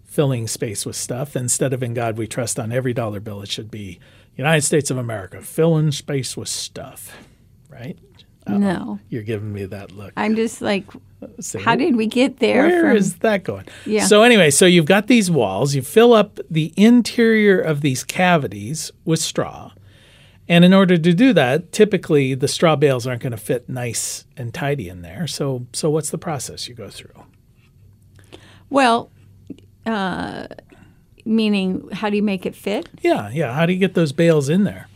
filling 0.05 0.47
space 0.47 0.87
with 0.87 0.95
stuff 0.97 1.35
instead 1.35 1.73
of 1.73 1.83
in 1.83 1.95
god 1.95 2.17
we 2.17 2.27
trust 2.27 2.59
on 2.59 2.71
every 2.73 2.93
dollar 2.95 3.19
bill 3.21 3.43
it 3.43 3.51
should 3.51 3.71
be 3.71 3.99
united 4.37 4.63
states 4.63 4.91
of 4.91 4.97
america 4.97 5.43
filling 5.43 5.91
space 5.91 6.37
with 6.37 6.49
stuff 6.49 7.17
right 7.69 7.99
No. 8.47 8.99
You're 9.09 9.23
giving 9.23 9.53
me 9.55 9.65
that 9.65 9.91
look. 9.93 10.13
I'm 10.19 10.37
just 10.37 10.61
like, 10.61 10.85
Say, 11.41 11.63
how 11.63 11.77
did 11.77 11.97
we 11.97 12.07
get 12.07 12.39
there? 12.39 12.67
Where 12.67 12.81
from, 12.83 12.97
is 12.97 13.17
that 13.17 13.45
going? 13.45 13.67
Yeah. 13.87 14.07
So 14.07 14.23
anyway, 14.23 14.51
so 14.51 14.67
you've 14.67 14.87
got 14.87 15.07
these 15.07 15.31
walls. 15.31 15.75
You 15.75 15.83
fill 15.83 16.13
up 16.13 16.39
the 16.51 16.73
interior 16.77 17.61
of 17.61 17.81
these 17.81 18.05
cavities 18.05 18.91
with 19.05 19.21
straw. 19.21 19.73
And 20.49 20.65
in 20.65 20.75
order 20.75 20.99
to 20.99 21.15
do 21.15 21.33
that, 21.33 21.73
typically 21.73 22.35
the 22.35 22.49
straw 22.49 22.77
bales 22.77 23.07
aren't 23.07 23.23
going 23.23 23.31
to 23.31 23.39
fit 23.39 23.69
nice 23.69 24.27
and 24.37 24.53
tidy 24.53 24.89
in 24.89 25.03
there. 25.03 25.27
So 25.27 25.67
so 25.73 25.89
what's 25.91 26.11
the 26.11 26.19
process 26.19 26.69
you 26.69 26.75
go 26.75 26.91
through? 26.91 27.25
Well, 28.69 29.11
uh, 29.87 30.47
meaning, 31.25 31.89
how 31.93 32.11
do 32.11 32.17
you 32.17 32.23
make 32.23 32.45
it 32.45 32.55
fit? 32.55 32.89
Yeah, 33.01 33.31
yeah. 33.31 33.55
How 33.55 33.67
do 33.67 33.73
you 33.73 33.79
get 33.79 33.95
those 33.95 34.13
bales 34.13 34.49
in 34.49 34.65
there? 34.65 34.89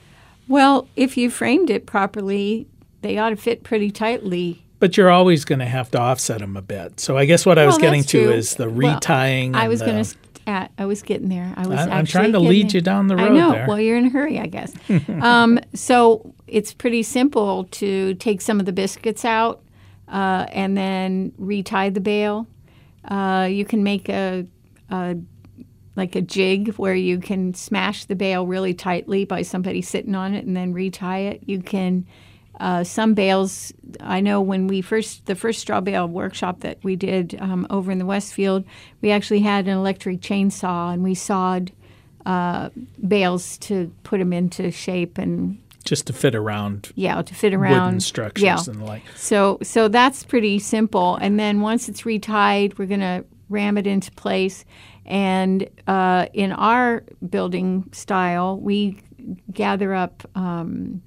Well, 0.48 0.88
if 0.96 1.16
you 1.16 1.30
framed 1.30 1.70
it 1.70 1.86
properly, 1.86 2.66
they 3.02 3.18
ought 3.18 3.30
to 3.30 3.36
fit 3.36 3.62
pretty 3.62 3.90
tightly. 3.90 4.64
But 4.80 4.96
you're 4.96 5.10
always 5.10 5.44
going 5.44 5.58
to 5.58 5.66
have 5.66 5.90
to 5.92 5.98
offset 5.98 6.38
them 6.38 6.56
a 6.56 6.62
bit. 6.62 7.00
So 7.00 7.16
I 7.18 7.24
guess 7.24 7.44
what 7.44 7.58
I 7.58 7.66
was 7.66 7.74
Well, 7.74 7.80
getting 7.80 8.02
to 8.04 8.24
true. 8.24 8.30
is 8.32 8.54
the 8.54 8.70
Well, 8.70 9.00
retying. 9.00 9.54
I 9.54 9.68
was 9.68 9.80
going 9.82 10.04
to. 10.04 10.16
At, 10.46 10.70
I 10.78 10.86
was 10.86 11.02
getting 11.02 11.28
there. 11.28 11.52
I 11.56 11.66
was. 11.66 11.78
I- 11.78 11.90
I'm 11.98 12.06
trying 12.06 12.32
to 12.32 12.38
lead 12.38 12.70
there. 12.70 12.76
you 12.76 12.80
down 12.80 13.08
the 13.08 13.16
road. 13.16 13.32
I 13.32 13.34
know. 13.34 13.52
there. 13.52 13.66
Well, 13.68 13.78
you're 13.80 13.98
in 13.98 14.06
a 14.06 14.10
hurry, 14.10 14.38
I 14.38 14.46
guess. 14.46 14.72
um, 15.20 15.58
so 15.74 16.32
it's 16.46 16.72
pretty 16.72 17.02
simple 17.02 17.64
to 17.64 18.14
take 18.14 18.40
some 18.40 18.58
of 18.60 18.64
the 18.66 18.72
biscuits 18.72 19.24
out 19.26 19.62
uh, 20.08 20.46
and 20.52 20.74
then 20.76 21.32
retie 21.38 21.90
the 21.90 22.00
bale. 22.00 22.46
Uh, 23.04 23.46
you 23.50 23.64
can 23.66 23.82
make 23.82 24.08
a, 24.08 24.46
a 24.90 25.16
like 25.96 26.14
a 26.14 26.22
jig 26.22 26.68
where 26.76 26.94
you 26.94 27.18
can 27.18 27.52
smash 27.52 28.04
the 28.06 28.14
bale 28.14 28.46
really 28.46 28.72
tightly 28.72 29.24
by 29.26 29.42
somebody 29.42 29.82
sitting 29.82 30.14
on 30.14 30.32
it 30.34 30.46
and 30.46 30.56
then 30.56 30.72
retie 30.72 31.26
it. 31.26 31.42
You 31.44 31.60
can 31.60 32.06
uh, 32.60 32.84
some 32.84 33.14
bales. 33.14 33.72
I 34.00 34.20
know 34.20 34.40
when 34.40 34.66
we 34.66 34.80
first 34.82 35.26
the 35.26 35.34
first 35.34 35.60
straw 35.60 35.80
bale 35.80 36.06
workshop 36.08 36.60
that 36.60 36.78
we 36.82 36.96
did 36.96 37.36
um, 37.40 37.66
over 37.70 37.90
in 37.92 37.98
the 37.98 38.06
Westfield, 38.06 38.64
we 39.00 39.10
actually 39.10 39.40
had 39.40 39.66
an 39.68 39.76
electric 39.76 40.20
chainsaw 40.20 40.92
and 40.92 41.02
we 41.02 41.14
sawed 41.14 41.72
uh, 42.26 42.68
bales 43.06 43.58
to 43.58 43.92
put 44.02 44.18
them 44.18 44.32
into 44.32 44.70
shape 44.70 45.18
and 45.18 45.58
just 45.84 46.06
to 46.08 46.12
fit 46.12 46.34
around 46.34 46.90
yeah 46.96 47.22
to 47.22 47.34
fit 47.34 47.54
around 47.54 47.84
wooden 47.84 48.00
structures 48.00 48.42
Yeah. 48.44 48.58
and 48.66 48.80
the 48.80 48.84
like. 48.84 49.02
so 49.16 49.58
so 49.62 49.88
that's 49.88 50.24
pretty 50.24 50.58
simple. 50.58 51.16
And 51.16 51.38
then 51.40 51.60
once 51.60 51.88
it's 51.88 52.02
retied, 52.02 52.76
we're 52.78 52.86
going 52.86 53.00
to 53.00 53.24
ram 53.48 53.78
it 53.78 53.86
into 53.86 54.10
place. 54.12 54.64
And 55.06 55.66
uh, 55.86 56.26
in 56.34 56.52
our 56.52 57.02
building 57.30 57.88
style, 57.92 58.58
we 58.58 58.98
gather 59.50 59.94
up 59.94 60.28
um, 60.34 61.00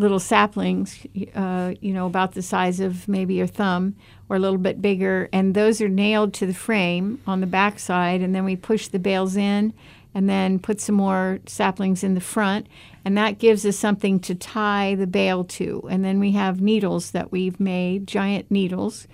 little 0.00 0.18
saplings, 0.18 1.06
uh, 1.34 1.74
you 1.80 1.92
know, 1.92 2.06
about 2.06 2.32
the 2.32 2.42
size 2.42 2.80
of 2.80 3.06
maybe 3.06 3.34
your 3.34 3.46
thumb 3.46 3.94
or 4.28 4.36
a 4.36 4.38
little 4.38 4.58
bit 4.58 4.80
bigger, 4.80 5.28
and 5.32 5.54
those 5.54 5.80
are 5.80 5.88
nailed 5.88 6.32
to 6.34 6.46
the 6.46 6.54
frame 6.54 7.20
on 7.26 7.40
the 7.40 7.46
back 7.46 7.78
side, 7.78 8.22
and 8.22 8.34
then 8.34 8.44
we 8.44 8.56
push 8.56 8.88
the 8.88 8.98
bales 8.98 9.36
in 9.36 9.74
and 10.14 10.28
then 10.28 10.58
put 10.58 10.80
some 10.80 10.94
more 10.94 11.38
saplings 11.46 12.02
in 12.02 12.14
the 12.14 12.20
front, 12.20 12.66
and 13.04 13.16
that 13.16 13.38
gives 13.38 13.64
us 13.66 13.76
something 13.76 14.18
to 14.18 14.34
tie 14.34 14.94
the 14.94 15.06
bale 15.06 15.44
to. 15.44 15.86
And 15.90 16.04
then 16.04 16.18
we 16.18 16.32
have 16.32 16.60
needles 16.60 17.12
that 17.12 17.30
we've 17.30 17.60
made, 17.60 18.06
giant 18.06 18.50
needles. 18.50 19.06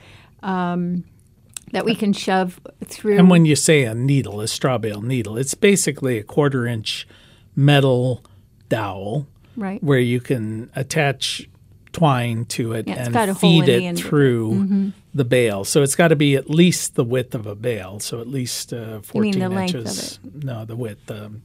Um, 0.43 1.05
that 1.73 1.85
we 1.85 1.97
can 1.97 2.13
shove 2.13 2.61
through. 2.85 3.19
And 3.19 3.29
when 3.29 3.45
you 3.45 3.57
say 3.57 3.83
a 3.83 3.93
needle, 3.93 4.41
a 4.41 4.47
straw 4.47 4.79
bale 4.79 5.03
needle, 5.03 5.37
it's 5.37 5.55
basically 5.55 6.17
a 6.17 6.23
quarter 6.23 6.65
inch 6.65 7.09
metal 7.57 8.25
dowel 8.69 9.27
right. 9.57 9.83
where 9.83 9.99
you 9.99 10.21
can 10.21 10.71
attach 10.77 11.49
twine 11.93 12.45
to 12.45 12.73
it 12.75 12.87
Yeah, 12.87 13.01
it's 13.01 13.09
got 13.09 13.29
a 13.29 13.31
and 13.33 13.39
feed 13.41 13.65
the 13.67 13.75
it 13.77 13.83
end 13.83 13.99
it. 13.99 14.03
through 14.03 14.51
Mm-hmm. 14.53 14.89
the 15.15 15.25
bale. 15.25 15.65
So 15.65 15.83
it's 15.83 15.95
got 15.95 16.09
to 16.09 16.17
be 16.17 16.37
at 16.37 16.51
least 16.51 16.95
the 16.95 17.05
width 17.05 17.35
of 17.35 17.47
a 17.47 17.55
bale. 17.55 18.01
So 18.01 18.21
at 18.21 18.29
least 18.29 18.73
uh, 18.73 19.01
14 19.01 19.23
mean 19.23 19.39
the 19.39 19.49
length 19.49 19.75
of 19.75 19.81
inches. 19.83 20.21
No, 20.35 20.65
the 20.65 20.77
width. 20.77 21.11
Um, 21.11 21.43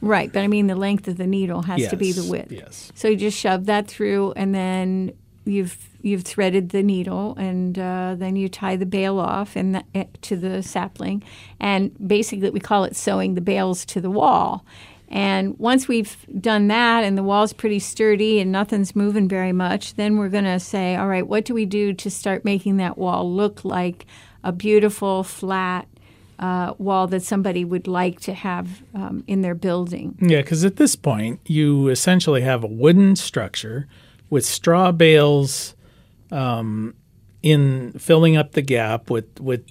Right, 0.00 0.32
but 0.32 0.40
I 0.42 0.48
mean 0.48 0.66
the 0.66 0.74
length 0.74 1.06
of 1.06 1.16
the 1.16 1.26
needle 1.28 1.62
has 1.62 1.86
to 1.88 1.96
be 1.96 2.10
the 2.10 2.24
width. 2.24 2.50
Yes. 2.50 2.90
So 2.96 3.06
you 3.08 3.16
just 3.16 3.38
shove 3.38 3.66
that 3.66 3.86
through, 3.86 4.32
and 4.32 4.52
then 4.52 5.12
you've 5.44 5.78
you've 6.00 6.22
threaded 6.24 6.70
the 6.70 6.82
needle, 6.82 7.36
and 7.36 7.78
uh, 7.78 8.16
then 8.18 8.34
you 8.34 8.48
tie 8.48 8.74
the 8.74 8.84
bale 8.86 9.20
off 9.20 9.54
and 9.54 9.76
the, 9.76 9.84
eh, 9.94 10.06
to 10.22 10.34
the 10.36 10.60
sapling, 10.60 11.22
and 11.60 11.92
basically 12.04 12.50
we 12.50 12.58
call 12.58 12.82
it 12.82 12.96
sewing 12.96 13.34
the 13.34 13.40
bales 13.40 13.84
to 13.86 14.00
the 14.00 14.10
wall. 14.10 14.64
And 15.12 15.58
once 15.58 15.88
we've 15.88 16.16
done 16.40 16.68
that, 16.68 17.04
and 17.04 17.18
the 17.18 17.22
wall's 17.22 17.52
pretty 17.52 17.78
sturdy, 17.80 18.40
and 18.40 18.50
nothing's 18.50 18.96
moving 18.96 19.28
very 19.28 19.52
much, 19.52 19.94
then 19.94 20.16
we're 20.16 20.30
going 20.30 20.44
to 20.44 20.58
say, 20.58 20.96
all 20.96 21.06
right, 21.06 21.26
what 21.26 21.44
do 21.44 21.52
we 21.52 21.66
do 21.66 21.92
to 21.92 22.10
start 22.10 22.46
making 22.46 22.78
that 22.78 22.96
wall 22.96 23.30
look 23.30 23.62
like 23.62 24.06
a 24.42 24.52
beautiful 24.52 25.22
flat 25.22 25.86
uh, 26.38 26.72
wall 26.78 27.06
that 27.08 27.22
somebody 27.22 27.62
would 27.62 27.86
like 27.86 28.20
to 28.20 28.32
have 28.32 28.82
um, 28.94 29.22
in 29.26 29.42
their 29.42 29.54
building? 29.54 30.16
Yeah, 30.18 30.40
because 30.40 30.64
at 30.64 30.76
this 30.76 30.96
point, 30.96 31.40
you 31.44 31.88
essentially 31.88 32.40
have 32.40 32.64
a 32.64 32.68
wooden 32.68 33.14
structure 33.14 33.86
with 34.30 34.46
straw 34.46 34.92
bales 34.92 35.74
um, 36.30 36.94
in 37.42 37.92
filling 37.98 38.38
up 38.38 38.52
the 38.52 38.62
gap 38.62 39.10
with, 39.10 39.38
with 39.38 39.62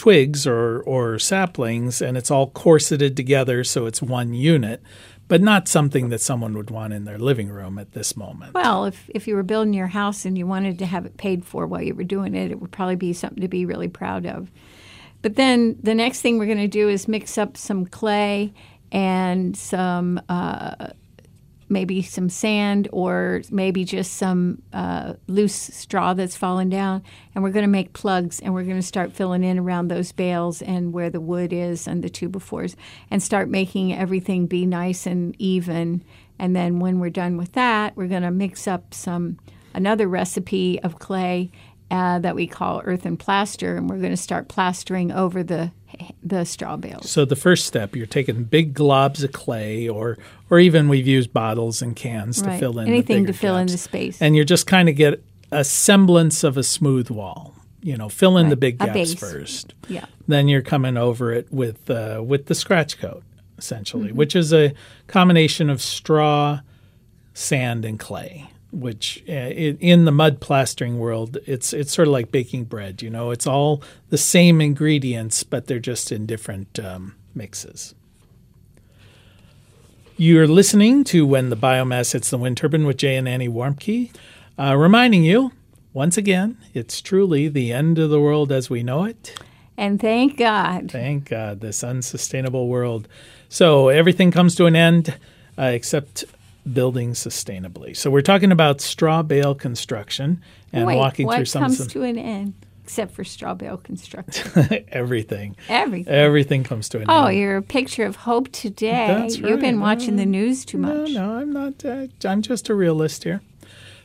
twigs 0.00 0.46
or, 0.46 0.80
or 0.86 1.18
saplings, 1.18 2.00
and 2.00 2.16
it's 2.16 2.30
all 2.30 2.48
corseted 2.48 3.14
together 3.18 3.62
so 3.62 3.84
it's 3.84 4.00
one 4.00 4.32
unit, 4.32 4.82
but 5.28 5.42
not 5.42 5.68
something 5.68 6.08
that 6.08 6.22
someone 6.22 6.56
would 6.56 6.70
want 6.70 6.94
in 6.94 7.04
their 7.04 7.18
living 7.18 7.50
room 7.50 7.78
at 7.78 7.92
this 7.92 8.16
moment. 8.16 8.54
Well, 8.54 8.86
if, 8.86 9.10
if 9.14 9.28
you 9.28 9.34
were 9.34 9.42
building 9.42 9.74
your 9.74 9.88
house 9.88 10.24
and 10.24 10.38
you 10.38 10.46
wanted 10.46 10.78
to 10.78 10.86
have 10.86 11.04
it 11.04 11.18
paid 11.18 11.44
for 11.44 11.66
while 11.66 11.82
you 11.82 11.94
were 11.94 12.02
doing 12.02 12.34
it, 12.34 12.50
it 12.50 12.62
would 12.62 12.72
probably 12.72 12.96
be 12.96 13.12
something 13.12 13.42
to 13.42 13.48
be 13.48 13.66
really 13.66 13.88
proud 13.88 14.24
of. 14.24 14.50
But 15.20 15.36
then 15.36 15.76
the 15.82 15.94
next 15.94 16.22
thing 16.22 16.38
we're 16.38 16.46
going 16.46 16.56
to 16.56 16.66
do 16.66 16.88
is 16.88 17.06
mix 17.06 17.36
up 17.36 17.58
some 17.58 17.84
clay 17.84 18.54
and 18.90 19.54
some 19.54 20.18
uh, 20.30 20.88
maybe 21.70 22.02
some 22.02 22.28
sand 22.28 22.88
or 22.92 23.42
maybe 23.50 23.84
just 23.84 24.14
some 24.14 24.60
uh, 24.72 25.14
loose 25.28 25.54
straw 25.54 26.12
that's 26.12 26.36
fallen 26.36 26.68
down. 26.68 27.02
And 27.34 27.44
we're 27.44 27.50
going 27.50 27.64
to 27.64 27.68
make 27.68 27.92
plugs 27.92 28.40
and 28.40 28.52
we're 28.52 28.64
going 28.64 28.76
to 28.76 28.82
start 28.82 29.12
filling 29.12 29.44
in 29.44 29.58
around 29.58 29.88
those 29.88 30.12
bales 30.12 30.60
and 30.60 30.92
where 30.92 31.10
the 31.10 31.20
wood 31.20 31.52
is 31.52 31.86
and 31.86 32.02
the 32.02 32.10
two 32.10 32.28
by 32.28 32.40
fours 32.40 32.76
and 33.10 33.22
start 33.22 33.48
making 33.48 33.94
everything 33.94 34.46
be 34.46 34.66
nice 34.66 35.06
and 35.06 35.34
even. 35.38 36.02
And 36.38 36.56
then 36.56 36.80
when 36.80 36.98
we're 36.98 37.10
done 37.10 37.36
with 37.36 37.52
that, 37.52 37.96
we're 37.96 38.08
going 38.08 38.22
to 38.22 38.30
mix 38.30 38.66
up 38.66 38.92
some 38.92 39.38
another 39.72 40.08
recipe 40.08 40.80
of 40.82 40.98
clay 40.98 41.50
uh, 41.90 42.18
that 42.20 42.34
we 42.34 42.46
call 42.46 42.82
earthen 42.84 43.16
plaster, 43.16 43.76
and 43.76 43.90
we're 43.90 43.98
going 43.98 44.10
to 44.10 44.16
start 44.16 44.48
plastering 44.48 45.10
over 45.10 45.42
the 45.42 45.72
the 46.22 46.44
straw 46.44 46.76
bales. 46.76 47.10
So 47.10 47.24
the 47.24 47.36
first 47.36 47.66
step, 47.66 47.94
you're 47.96 48.06
taking 48.06 48.44
big 48.44 48.74
globs 48.74 49.22
of 49.24 49.32
clay, 49.32 49.88
or 49.88 50.18
or 50.50 50.58
even 50.58 50.88
we've 50.88 51.06
used 51.06 51.32
bottles 51.32 51.82
and 51.82 51.94
cans 51.96 52.42
to 52.42 52.56
fill 52.58 52.78
in 52.78 52.88
Anything 52.88 53.24
the 53.26 53.32
to 53.32 53.38
fill 53.38 53.56
in 53.56 53.66
the 53.68 53.78
space. 53.78 54.20
and 54.20 54.34
you're 54.36 54.44
just 54.44 54.66
kind 54.66 54.88
of 54.88 54.96
get 54.96 55.22
a 55.52 55.64
semblance 55.64 56.44
of 56.44 56.56
a 56.56 56.62
smooth 56.62 57.10
wall. 57.10 57.54
You 57.82 57.96
know, 57.96 58.08
fill 58.10 58.36
in 58.36 58.50
the 58.50 58.56
big 58.56 58.78
gaps 58.78 59.14
first. 59.14 59.74
yeah. 59.88 60.04
Then 60.28 60.48
you're 60.48 60.60
coming 60.62 60.96
over 60.98 61.32
it 61.32 61.50
with 61.50 61.88
uh, 61.90 62.22
with 62.24 62.46
the 62.46 62.54
scratch 62.54 62.98
coat, 62.98 63.22
essentially, 63.56 64.08
Mm-hmm. 64.08 64.16
which 64.16 64.36
is 64.36 64.52
a 64.52 64.74
combination 65.06 65.70
of 65.70 65.80
straw, 65.80 66.60
sand, 67.34 67.84
and 67.84 67.98
clay. 67.98 68.50
Which 68.72 69.24
uh, 69.28 69.32
in 69.32 70.04
the 70.04 70.12
mud 70.12 70.40
plastering 70.40 70.98
world, 70.98 71.38
it's 71.46 71.72
it's 71.72 71.92
sort 71.92 72.06
of 72.06 72.12
like 72.12 72.30
baking 72.30 72.64
bread. 72.64 73.02
You 73.02 73.10
know, 73.10 73.32
it's 73.32 73.46
all 73.46 73.82
the 74.10 74.18
same 74.18 74.60
ingredients, 74.60 75.42
but 75.42 75.66
they're 75.66 75.80
just 75.80 76.12
in 76.12 76.24
different 76.24 76.78
um, 76.78 77.16
mixes. 77.34 77.94
You're 80.16 80.46
listening 80.46 81.02
to 81.04 81.26
When 81.26 81.50
the 81.50 81.56
Biomass 81.56 82.12
Hits 82.12 82.30
the 82.30 82.38
Wind 82.38 82.58
Turbine 82.58 82.86
with 82.86 82.98
Jay 82.98 83.16
and 83.16 83.28
Annie 83.28 83.48
Warmke, 83.48 84.12
uh, 84.58 84.76
reminding 84.76 85.24
you 85.24 85.50
once 85.92 86.16
again, 86.16 86.56
it's 86.72 87.00
truly 87.00 87.48
the 87.48 87.72
end 87.72 87.98
of 87.98 88.10
the 88.10 88.20
world 88.20 88.52
as 88.52 88.70
we 88.70 88.82
know 88.82 89.04
it. 89.04 89.34
And 89.76 90.00
thank 90.00 90.36
God. 90.36 90.90
Thank 90.90 91.30
God, 91.30 91.60
this 91.60 91.82
unsustainable 91.82 92.68
world. 92.68 93.08
So 93.48 93.88
everything 93.88 94.30
comes 94.30 94.54
to 94.56 94.66
an 94.66 94.76
end 94.76 95.16
uh, 95.58 95.64
except 95.64 96.24
building 96.70 97.12
sustainably. 97.12 97.96
So 97.96 98.10
we're 98.10 98.22
talking 98.22 98.52
about 98.52 98.80
straw 98.80 99.22
bale 99.22 99.54
construction 99.54 100.42
and 100.72 100.86
Wait, 100.86 100.96
walking 100.96 101.26
what 101.26 101.36
through 101.36 101.44
some, 101.46 101.62
comes 101.62 101.78
some 101.78 101.88
to 101.88 102.02
an 102.02 102.18
end 102.18 102.54
except 102.90 103.12
for 103.12 103.22
straw 103.22 103.54
bale 103.54 103.76
construction? 103.76 104.84
everything. 104.88 105.54
Everything. 105.68 106.12
Everything 106.12 106.64
comes 106.64 106.88
to 106.88 106.98
an 106.98 107.04
Oh, 107.08 107.18
end. 107.18 107.26
Oh, 107.26 107.28
you're 107.28 107.56
a 107.58 107.62
picture 107.62 108.04
of 108.04 108.16
hope 108.16 108.50
today. 108.50 109.06
That's 109.06 109.38
You've 109.38 109.60
been 109.60 109.78
watching 109.78 110.16
the 110.16 110.26
news 110.26 110.64
too 110.64 110.78
much. 110.78 111.10
No, 111.10 111.26
no, 111.26 111.34
I'm 111.36 111.52
not. 111.52 111.84
Uh, 111.84 112.08
I'm 112.24 112.42
just 112.42 112.68
a 112.68 112.74
realist 112.74 113.22
here. 113.22 113.42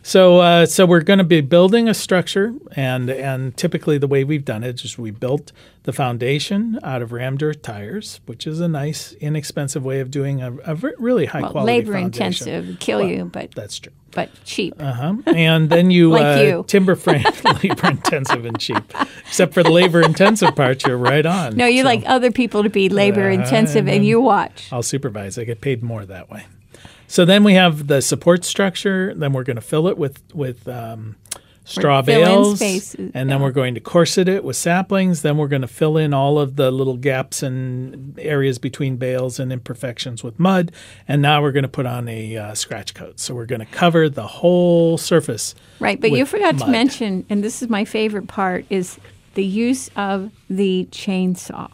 So, 0.07 0.37
uh, 0.39 0.67
so 0.67 0.85
we're 0.85 1.01
going 1.01 1.17
to 1.17 1.23
be 1.25 1.41
building 1.41 1.89
a 1.89 1.95
structure, 1.95 2.53
and 2.75 3.09
and 3.09 3.57
typically 3.57 3.97
the 3.97 4.05
way 4.05 4.23
we've 4.23 4.45
done 4.45 4.63
it 4.63 4.85
is 4.85 4.99
we 4.99 5.09
built 5.09 5.51
the 5.81 5.91
foundation 5.93 6.77
out 6.83 7.01
of 7.01 7.11
rammed 7.11 7.41
earth 7.41 7.63
tires, 7.63 8.19
which 8.27 8.45
is 8.45 8.59
a 8.59 8.67
nice, 8.67 9.13
inexpensive 9.13 9.83
way 9.83 10.01
of 10.01 10.11
doing 10.11 10.43
a 10.43 10.51
really 10.99 11.25
high 11.25 11.41
Well, 11.41 11.51
quality 11.53 11.71
labor 11.73 11.93
foundation. 11.93 12.47
intensive, 12.49 12.79
kill 12.79 12.99
Well, 12.99 13.07
you, 13.07 13.25
but 13.25 13.55
That's 13.55 13.79
true. 13.79 13.93
but 14.11 14.29
cheap. 14.43 14.75
Uh-huh. 14.79 15.15
And 15.25 15.71
then 15.71 15.89
you, 15.97 16.11
Like 16.11 16.37
uh, 16.37 16.41
you. 16.41 16.65
timber 16.67 16.95
frame 16.95 17.23
labor 17.63 17.87
intensive 17.87 18.45
and 18.45 18.59
cheap. 18.59 18.83
Except 19.25 19.55
for 19.55 19.63
the 19.63 19.71
labor 19.71 20.01
intensive 20.03 20.55
part, 20.55 20.85
you're 20.85 20.97
right 20.97 21.25
on. 21.25 21.57
No, 21.57 21.65
you 21.65 21.81
So 21.81 21.85
like 21.87 22.03
other 22.05 22.29
people 22.31 22.61
to 22.61 22.69
be 22.69 22.89
labor 22.89 23.27
Uh, 23.27 23.33
intensive, 23.33 23.87
and 23.87 23.95
and 23.97 24.05
you 24.05 24.21
watch. 24.21 24.69
I'll 24.71 24.83
supervise. 24.83 25.39
I 25.39 25.45
get 25.45 25.61
paid 25.61 25.81
more 25.81 26.05
that 26.05 26.29
way. 26.29 26.43
So 27.15 27.23
then 27.23 27.45
we 27.45 27.53
have 27.53 27.87
the 27.87 28.01
support 28.01 28.43
structure. 28.43 29.13
Then 29.15 29.31
we're 29.31 29.45
going 29.45 29.55
to 29.55 29.61
fill 29.61 29.87
it 29.87 29.97
with 29.97 30.21
with 30.35 30.67
um, 30.67 31.15
straw 31.63 32.01
bales, 32.01 32.61
and 32.61 33.29
then 33.29 33.41
we're 33.41 33.51
going 33.51 33.73
to 33.75 33.79
corset 33.79 34.27
it 34.27 34.43
with 34.43 34.57
saplings. 34.57 35.21
Then 35.21 35.37
we're 35.37 35.47
going 35.47 35.61
to 35.61 35.67
fill 35.69 35.95
in 35.95 36.13
all 36.13 36.37
of 36.37 36.57
the 36.57 36.71
little 36.71 36.97
gaps 36.97 37.41
and 37.41 38.19
areas 38.19 38.59
between 38.59 38.97
bales 38.97 39.39
and 39.39 39.53
imperfections 39.53 40.25
with 40.25 40.37
mud. 40.41 40.73
And 41.07 41.21
now 41.21 41.41
we're 41.41 41.53
going 41.53 41.63
to 41.63 41.69
put 41.69 41.85
on 41.85 42.09
a 42.09 42.35
uh, 42.35 42.53
scratch 42.53 42.93
coat. 42.93 43.21
So 43.21 43.33
we're 43.33 43.45
going 43.45 43.61
to 43.61 43.65
cover 43.65 44.09
the 44.09 44.27
whole 44.27 44.97
surface. 44.97 45.55
Right, 45.79 46.01
but 46.01 46.11
you 46.11 46.25
forgot 46.25 46.57
to 46.57 46.67
mention, 46.67 47.25
and 47.29 47.41
this 47.41 47.61
is 47.61 47.69
my 47.69 47.85
favorite 47.85 48.27
part, 48.27 48.65
is 48.69 48.99
the 49.35 49.45
use 49.45 49.89
of 49.95 50.31
the 50.49 50.89
chainsaw. 50.91 51.71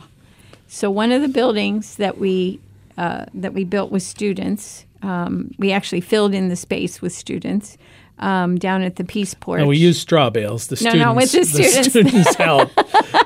So 0.67 0.91
one 0.91 1.11
of 1.11 1.23
the 1.23 1.29
buildings 1.29 1.95
that 1.95 2.19
we 2.19 2.59
uh, 2.95 3.25
that 3.33 3.55
we 3.55 3.63
built 3.63 3.91
with 3.91 4.03
students, 4.03 4.85
um, 5.01 5.51
we 5.57 5.71
actually 5.71 6.01
filled 6.01 6.33
in 6.33 6.49
the 6.49 6.55
space 6.55 7.01
with 7.01 7.13
students 7.13 7.77
um, 8.19 8.55
down 8.57 8.83
at 8.83 8.97
the 8.97 9.03
Peace 9.03 9.33
Porch. 9.33 9.59
No, 9.61 9.67
we 9.67 9.77
used 9.77 9.99
straw 9.99 10.29
bales. 10.29 10.67
The 10.67 10.75
No, 10.75 10.91
students, 10.91 10.99
no, 11.05 11.13
with 11.15 11.31
the 11.31 11.43
students. 11.43 11.89
students 11.89 12.35
help. 12.37 12.69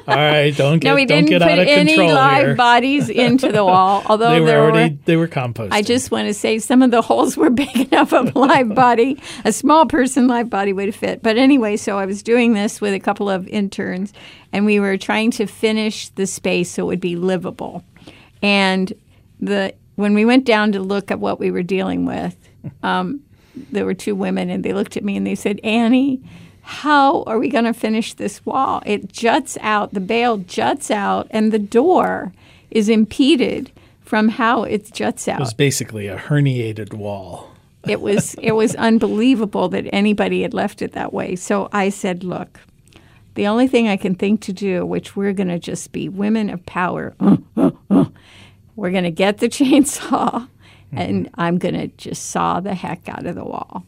All 0.07 0.15
right, 0.15 0.55
don't 0.55 0.79
get 0.79 0.87
no, 0.87 0.95
we 0.95 1.05
didn't 1.05 1.29
put 1.31 1.41
any 1.41 1.97
live 1.97 2.45
here. 2.45 2.55
bodies 2.55 3.09
into 3.09 3.51
the 3.51 3.65
wall. 3.65 4.03
Although 4.07 4.31
they 4.31 4.39
were 4.39 4.45
there 4.45 4.61
already 4.61 4.93
were, 4.95 4.99
they 5.05 5.17
were 5.17 5.27
composted. 5.27 5.69
I 5.71 5.81
just 5.81 6.11
want 6.11 6.27
to 6.27 6.33
say 6.33 6.59
some 6.59 6.81
of 6.81 6.91
the 6.91 7.01
holes 7.01 7.35
were 7.35 7.49
big 7.65 7.75
enough 7.75 8.13
of 8.13 8.33
a 8.35 8.39
live 8.39 8.73
body. 8.73 9.19
A 9.43 9.51
small 9.51 9.85
person 9.85 10.27
live 10.27 10.49
body 10.49 10.71
would 10.71 10.95
fit. 10.95 11.21
But 11.21 11.37
anyway, 11.37 11.75
so 11.75 11.97
I 11.97 12.05
was 12.05 12.23
doing 12.23 12.53
this 12.53 12.79
with 12.79 12.93
a 12.93 12.99
couple 12.99 13.29
of 13.29 13.47
interns, 13.49 14.13
and 14.53 14.65
we 14.65 14.79
were 14.79 14.97
trying 14.97 15.31
to 15.31 15.45
finish 15.45 16.07
the 16.09 16.25
space 16.27 16.71
so 16.71 16.83
it 16.83 16.87
would 16.87 17.01
be 17.01 17.17
livable. 17.17 17.83
And 18.41 18.93
the 19.41 19.73
when 19.95 20.13
we 20.13 20.25
went 20.25 20.45
down 20.45 20.71
to 20.73 20.79
look 20.79 21.11
at 21.11 21.19
what 21.19 21.39
we 21.39 21.51
were 21.51 21.63
dealing 21.63 22.05
with, 22.05 22.35
um, 22.83 23.21
there 23.71 23.85
were 23.85 23.93
two 23.93 24.15
women, 24.15 24.49
and 24.49 24.63
they 24.63 24.73
looked 24.73 24.97
at 24.97 25.03
me 25.03 25.15
and 25.17 25.25
they 25.25 25.35
said, 25.35 25.59
"Annie." 25.63 26.21
How 26.67 27.21
are 27.27 27.37
we 27.37 27.47
going 27.47 27.65
to 27.65 27.73
finish 27.75 28.15
this 28.15 28.43
wall? 28.43 28.81
It 28.87 29.13
juts 29.13 29.55
out, 29.61 29.93
the 29.93 29.99
bale 29.99 30.37
juts 30.37 30.89
out, 30.89 31.27
and 31.29 31.51
the 31.51 31.59
door 31.59 32.33
is 32.71 32.89
impeded 32.89 33.71
from 34.01 34.29
how 34.29 34.63
it 34.63 34.91
juts 34.91 35.27
out 35.27 35.37
It 35.37 35.41
was 35.41 35.53
basically 35.53 36.07
a 36.07 36.17
herniated 36.17 36.91
wall. 36.95 37.51
it 37.87 38.01
was 38.01 38.33
it 38.41 38.53
was 38.53 38.73
unbelievable 38.89 39.69
that 39.69 39.85
anybody 39.93 40.41
had 40.41 40.55
left 40.55 40.81
it 40.81 40.93
that 40.93 41.13
way. 41.13 41.35
So 41.35 41.69
I 41.71 41.89
said, 41.89 42.23
look, 42.23 42.59
the 43.35 43.45
only 43.45 43.67
thing 43.67 43.87
I 43.87 43.95
can 43.95 44.15
think 44.15 44.41
to 44.41 44.51
do, 44.53 44.83
which 44.87 45.15
we're 45.15 45.33
going 45.33 45.49
to 45.49 45.59
just 45.59 45.91
be 45.91 46.09
women 46.09 46.49
of 46.49 46.65
power, 46.65 47.13
uh, 47.19 47.37
uh, 47.55 47.71
uh, 47.91 48.05
we're 48.75 48.91
going 48.91 49.03
to 49.03 49.11
get 49.11 49.37
the 49.37 49.49
chainsaw 49.49 50.47
mm-hmm. 50.95 50.97
and 50.97 51.29
I'm 51.35 51.57
going 51.57 51.75
to 51.75 51.87
just 51.87 52.27
saw 52.27 52.59
the 52.59 52.73
heck 52.73 53.07
out 53.09 53.25
of 53.25 53.35
the 53.35 53.45
wall. 53.45 53.85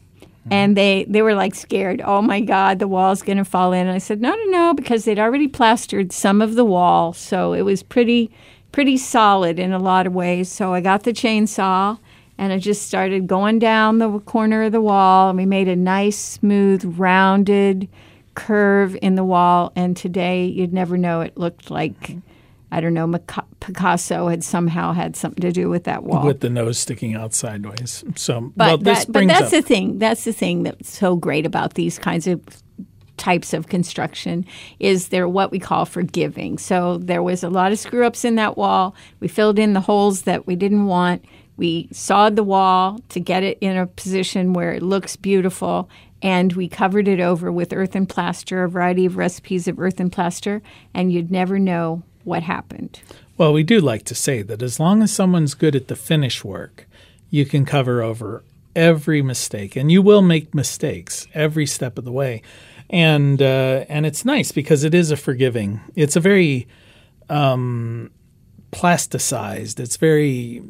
And 0.50 0.76
they, 0.78 1.04
they 1.08 1.20
were 1.20 1.34
like 1.34 1.54
scared. 1.54 2.00
Oh 2.02 2.22
my 2.22 2.40
God, 2.40 2.78
the 2.78 2.88
wall's 2.88 3.20
going 3.20 3.36
to 3.36 3.44
fall 3.44 3.74
in. 3.74 3.86
And 3.86 3.94
I 3.94 3.98
said, 3.98 4.20
no, 4.20 4.34
no, 4.34 4.44
no, 4.44 4.74
because 4.74 5.04
they'd 5.04 5.18
already 5.18 5.46
plastered 5.46 6.10
some 6.10 6.40
of 6.40 6.54
the 6.54 6.64
wall. 6.64 7.12
So 7.12 7.52
it 7.52 7.62
was 7.62 7.82
pretty, 7.82 8.30
pretty 8.72 8.96
solid 8.96 9.58
in 9.58 9.72
a 9.72 9.78
lot 9.78 10.06
of 10.06 10.14
ways. 10.14 10.50
So 10.50 10.72
I 10.72 10.80
got 10.80 11.02
the 11.02 11.12
chainsaw 11.12 11.98
and 12.38 12.52
I 12.52 12.58
just 12.58 12.86
started 12.86 13.26
going 13.26 13.58
down 13.58 13.98
the 13.98 14.20
corner 14.20 14.62
of 14.62 14.72
the 14.72 14.80
wall. 14.80 15.28
And 15.28 15.36
we 15.36 15.44
made 15.44 15.68
a 15.68 15.76
nice, 15.76 16.16
smooth, 16.16 16.82
rounded 16.98 17.86
curve 18.34 18.96
in 19.02 19.16
the 19.16 19.24
wall. 19.24 19.70
And 19.76 19.96
today 19.96 20.46
you'd 20.46 20.72
never 20.72 20.96
know 20.96 21.20
it 21.20 21.36
looked 21.36 21.70
like, 21.70 22.00
mm-hmm. 22.00 22.20
I 22.70 22.80
don't 22.80 22.94
know, 22.94 23.10
Picasso 23.60 24.28
had 24.28 24.44
somehow 24.44 24.92
had 24.92 25.16
something 25.16 25.40
to 25.40 25.52
do 25.52 25.70
with 25.70 25.84
that 25.84 26.04
wall. 26.04 26.24
with 26.24 26.40
the 26.40 26.50
nose 26.50 26.78
sticking 26.78 27.14
out 27.14 27.32
sideways. 27.32 28.04
So, 28.14 28.52
But, 28.56 28.66
well, 28.66 28.78
this 28.78 29.04
that, 29.06 29.12
but 29.12 29.26
that's 29.26 29.46
up 29.46 29.50
the 29.50 29.62
thing. 29.62 29.98
That's 29.98 30.24
the 30.24 30.32
thing 30.32 30.64
that's 30.64 30.96
so 30.96 31.16
great 31.16 31.46
about 31.46 31.74
these 31.74 31.98
kinds 31.98 32.26
of 32.26 32.42
types 33.16 33.52
of 33.52 33.68
construction 33.68 34.46
is 34.78 35.08
they're 35.08 35.28
what 35.28 35.50
we 35.50 35.58
call 35.58 35.84
forgiving. 35.84 36.56
So 36.56 36.98
there 36.98 37.22
was 37.22 37.42
a 37.42 37.50
lot 37.50 37.72
of 37.72 37.78
screw 37.78 38.06
ups 38.06 38.24
in 38.24 38.36
that 38.36 38.56
wall. 38.56 38.94
We 39.20 39.28
filled 39.28 39.58
in 39.58 39.72
the 39.72 39.80
holes 39.80 40.22
that 40.22 40.46
we 40.46 40.56
didn't 40.56 40.86
want. 40.86 41.24
We 41.56 41.88
sawed 41.90 42.36
the 42.36 42.44
wall 42.44 43.00
to 43.08 43.18
get 43.18 43.42
it 43.42 43.58
in 43.60 43.76
a 43.76 43.86
position 43.86 44.52
where 44.52 44.72
it 44.72 44.82
looks 44.82 45.16
beautiful. 45.16 45.90
And 46.22 46.52
we 46.52 46.68
covered 46.68 47.08
it 47.08 47.20
over 47.20 47.50
with 47.50 47.72
earth 47.72 47.94
and 47.94 48.08
plaster, 48.08 48.64
a 48.64 48.68
variety 48.68 49.06
of 49.06 49.16
recipes 49.16 49.68
of 49.68 49.78
earth 49.78 50.00
and 50.00 50.10
plaster, 50.10 50.62
and 50.92 51.12
you'd 51.12 51.30
never 51.30 51.58
know 51.58 52.02
what 52.28 52.42
happened. 52.42 53.00
Well, 53.36 53.52
we 53.52 53.62
do 53.62 53.80
like 53.80 54.04
to 54.04 54.14
say 54.14 54.42
that 54.42 54.62
as 54.62 54.78
long 54.78 55.02
as 55.02 55.12
someone's 55.12 55.54
good 55.54 55.76
at 55.76 55.88
the 55.88 55.96
finish 55.96 56.44
work, 56.44 56.86
you 57.30 57.44
can 57.44 57.64
cover 57.64 58.02
over 58.02 58.42
every 58.74 59.22
mistake, 59.22 59.76
and 59.76 59.90
you 59.90 60.02
will 60.02 60.22
make 60.22 60.54
mistakes 60.54 61.26
every 61.34 61.66
step 61.66 61.98
of 61.98 62.04
the 62.04 62.12
way. 62.12 62.42
And 62.90 63.42
uh, 63.42 63.84
and 63.88 64.06
it's 64.06 64.24
nice 64.24 64.52
because 64.52 64.84
it 64.84 64.94
is 64.94 65.10
a 65.10 65.16
forgiving. 65.16 65.80
It's 65.94 66.16
a 66.16 66.20
very 66.20 66.66
um, 67.28 68.10
plasticized. 68.72 69.80
It's 69.80 69.96
very 69.96 70.62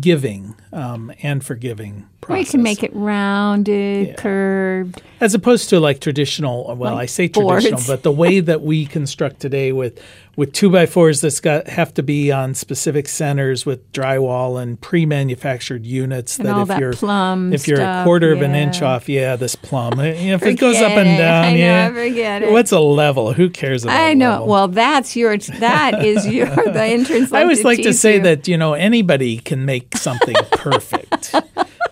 giving 0.00 0.54
um, 0.72 1.12
and 1.22 1.44
forgiving 1.44 1.94
Or 1.96 2.11
process. 2.22 2.46
you 2.46 2.50
can 2.52 2.62
make 2.62 2.82
it 2.82 2.90
rounded, 2.94 4.16
curved. 4.16 5.02
as 5.20 5.34
opposed 5.34 5.68
to 5.70 5.80
like 5.80 6.00
traditional 6.00 6.74
well 6.76 6.94
Like 6.94 7.02
i 7.02 7.06
say 7.06 7.28
boards. 7.28 7.64
traditional 7.66 7.94
but 7.96 8.02
the 8.02 8.12
way 8.12 8.40
that 8.40 8.62
we 8.62 8.86
construct 8.86 9.40
today 9.40 9.72
with 9.72 10.00
with 10.34 10.52
two 10.54 10.70
by 10.70 10.86
fours 10.86 11.20
that's 11.20 11.40
got 11.40 11.68
have 11.68 11.92
to 11.94 12.02
be 12.02 12.32
on 12.32 12.54
specific 12.54 13.06
centers 13.06 13.66
with 13.66 13.92
drywall 13.92 14.60
and 14.62 14.80
pre-manufactured 14.80 15.84
units 15.84 16.38
And 16.38 16.48
that 16.48 16.58
if 16.62 16.68
that 16.68 16.80
you're 16.80 16.92
plum 16.94 17.52
if 17.52 17.68
you're 17.68 17.78
a 17.78 17.82
stuff, 17.82 18.04
quarter 18.06 18.32
of 18.32 18.40
an 18.40 18.54
inch 18.54 18.80
off 18.80 19.08
yeah 19.10 19.36
this 19.36 19.54
plum 19.54 19.98
Uh, 20.00 20.04
you 20.04 20.28
know, 20.30 20.34
if 20.36 20.42
it 20.44 20.54
goes 20.58 20.76
up 20.76 20.92
Forget 20.92 21.06
and 21.06 21.18
down 21.26 21.44
I 21.44 21.50
know, 21.52 21.56
yeah 21.58 21.88
forget 21.92 22.42
it. 22.42 22.52
what's 22.52 22.72
a 22.72 22.80
level 22.80 23.32
who 23.34 23.50
cares 23.50 23.84
about 23.84 24.00
I 24.00 24.14
know. 24.14 24.30
level? 24.30 24.46
Well, 24.46 24.68
that's 24.68 25.14
your. 25.16 25.36
That 25.36 26.02
is 26.04 26.26
your. 26.36 26.46
The 26.46 26.86
interns. 26.90 27.30
I 27.32 27.42
always 27.42 27.62
like 27.64 27.82
to 27.82 27.92
say 27.92 28.16
you. 28.16 28.22
that 28.22 28.48
you 28.48 28.56
know 28.56 28.72
anybody 28.74 29.36
can 29.38 29.66
make 29.66 29.94
something 29.96 30.34
perfect. 30.52 31.34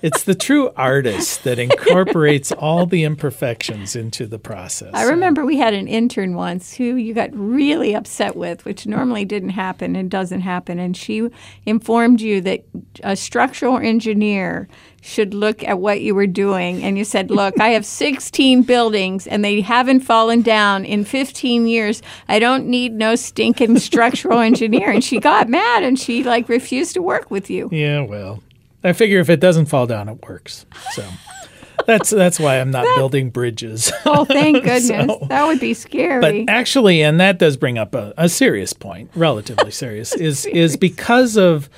It's 0.03 0.25
the 0.25 0.35
true 0.35 0.71
artist 0.77 1.45
that 1.45 1.59
incorporates 1.59 2.53
all 2.53 2.87
the 2.87 3.05
imperfections 3.05 3.95
into 3.95 4.27
the 4.27 4.39
process. 4.39 4.91
I 4.95 5.05
remember 5.05 5.45
we 5.45 5.59
had 5.59 5.75
an 5.75 5.89
intern 5.89 6.35
once 6.35 6.75
who 6.75 6.97
you 6.97 7.13
got 7.13 7.31
really 7.33 7.95
upset 7.95 8.37
with, 8.37 8.65
which 8.65 8.87
normally 8.87 9.25
didn't 9.25 9.51
happen 9.51 9.97
and 9.97 10.11
doesn't 10.11 10.41
happen. 10.41 10.79
And 10.79 10.97
she 10.97 11.29
informed 11.67 12.21
you 12.21 12.41
that 12.43 12.65
a 13.03 13.15
structural 13.15 13.79
engineer 13.79 14.69
should 15.03 15.35
look 15.35 15.65
at 15.65 15.79
what 15.79 16.01
you 16.01 16.15
were 16.15 16.27
doing. 16.27 16.83
And 16.83 16.99
you 16.99 17.05
said, 17.05 17.31
Look, 17.31 17.59
I 17.59 17.69
have 17.71 17.87
16 17.87 18.63
buildings 18.63 19.27
and 19.27 19.45
they 19.45 19.61
haven't 19.61 20.01
fallen 20.01 20.43
down 20.43 20.85
in 20.85 21.05
15 21.05 21.67
years. 21.67 22.03
I 22.29 22.39
don't 22.39 22.67
need 22.67 22.93
no 22.93 23.17
stinking 23.17 23.79
structural 23.79 24.39
engineer. 24.39 24.91
And 24.91 25.03
she 25.05 25.19
got 25.21 25.49
mad 25.49 25.83
and 25.83 25.99
she 25.99 26.23
like 26.23 26.49
refused 26.49 26.95
to 26.95 27.03
work 27.03 27.31
with 27.31 27.51
you. 27.51 27.69
Yeah, 27.73 28.03
well, 28.03 28.43
I 28.83 28.93
figure 28.93 29.21
if 29.21 29.31
it 29.31 29.41
doesn't 29.41 29.67
fall 29.67 29.87
down, 29.87 30.09
it 30.09 30.23
works. 30.27 30.67
So 30.93 31.05
that's 31.87 32.11
that's 32.11 32.41
why 32.41 32.61
I'm 32.61 32.71
not 32.71 32.85
building 32.97 33.31
bridges. 33.31 33.93
Oh, 34.07 34.25
thank 34.25 34.57
goodness. 34.65 34.89
So- 34.89 35.27
that 35.29 35.47
would 35.47 35.61
be 35.61 35.75
scary. 35.75 36.21
But 36.21 36.53
actually, 36.53 37.03
and 37.03 37.21
that 37.21 37.39
does 37.39 37.57
bring 37.57 37.79
up 37.79 37.95
a, 37.95 38.15
a 38.17 38.29
serious 38.29 38.73
point, 38.73 39.11
relatively 39.15 39.71
serious, 39.71 40.15
is 40.15 40.47
is 40.47 40.77
because 40.77 41.37
of 41.37 41.69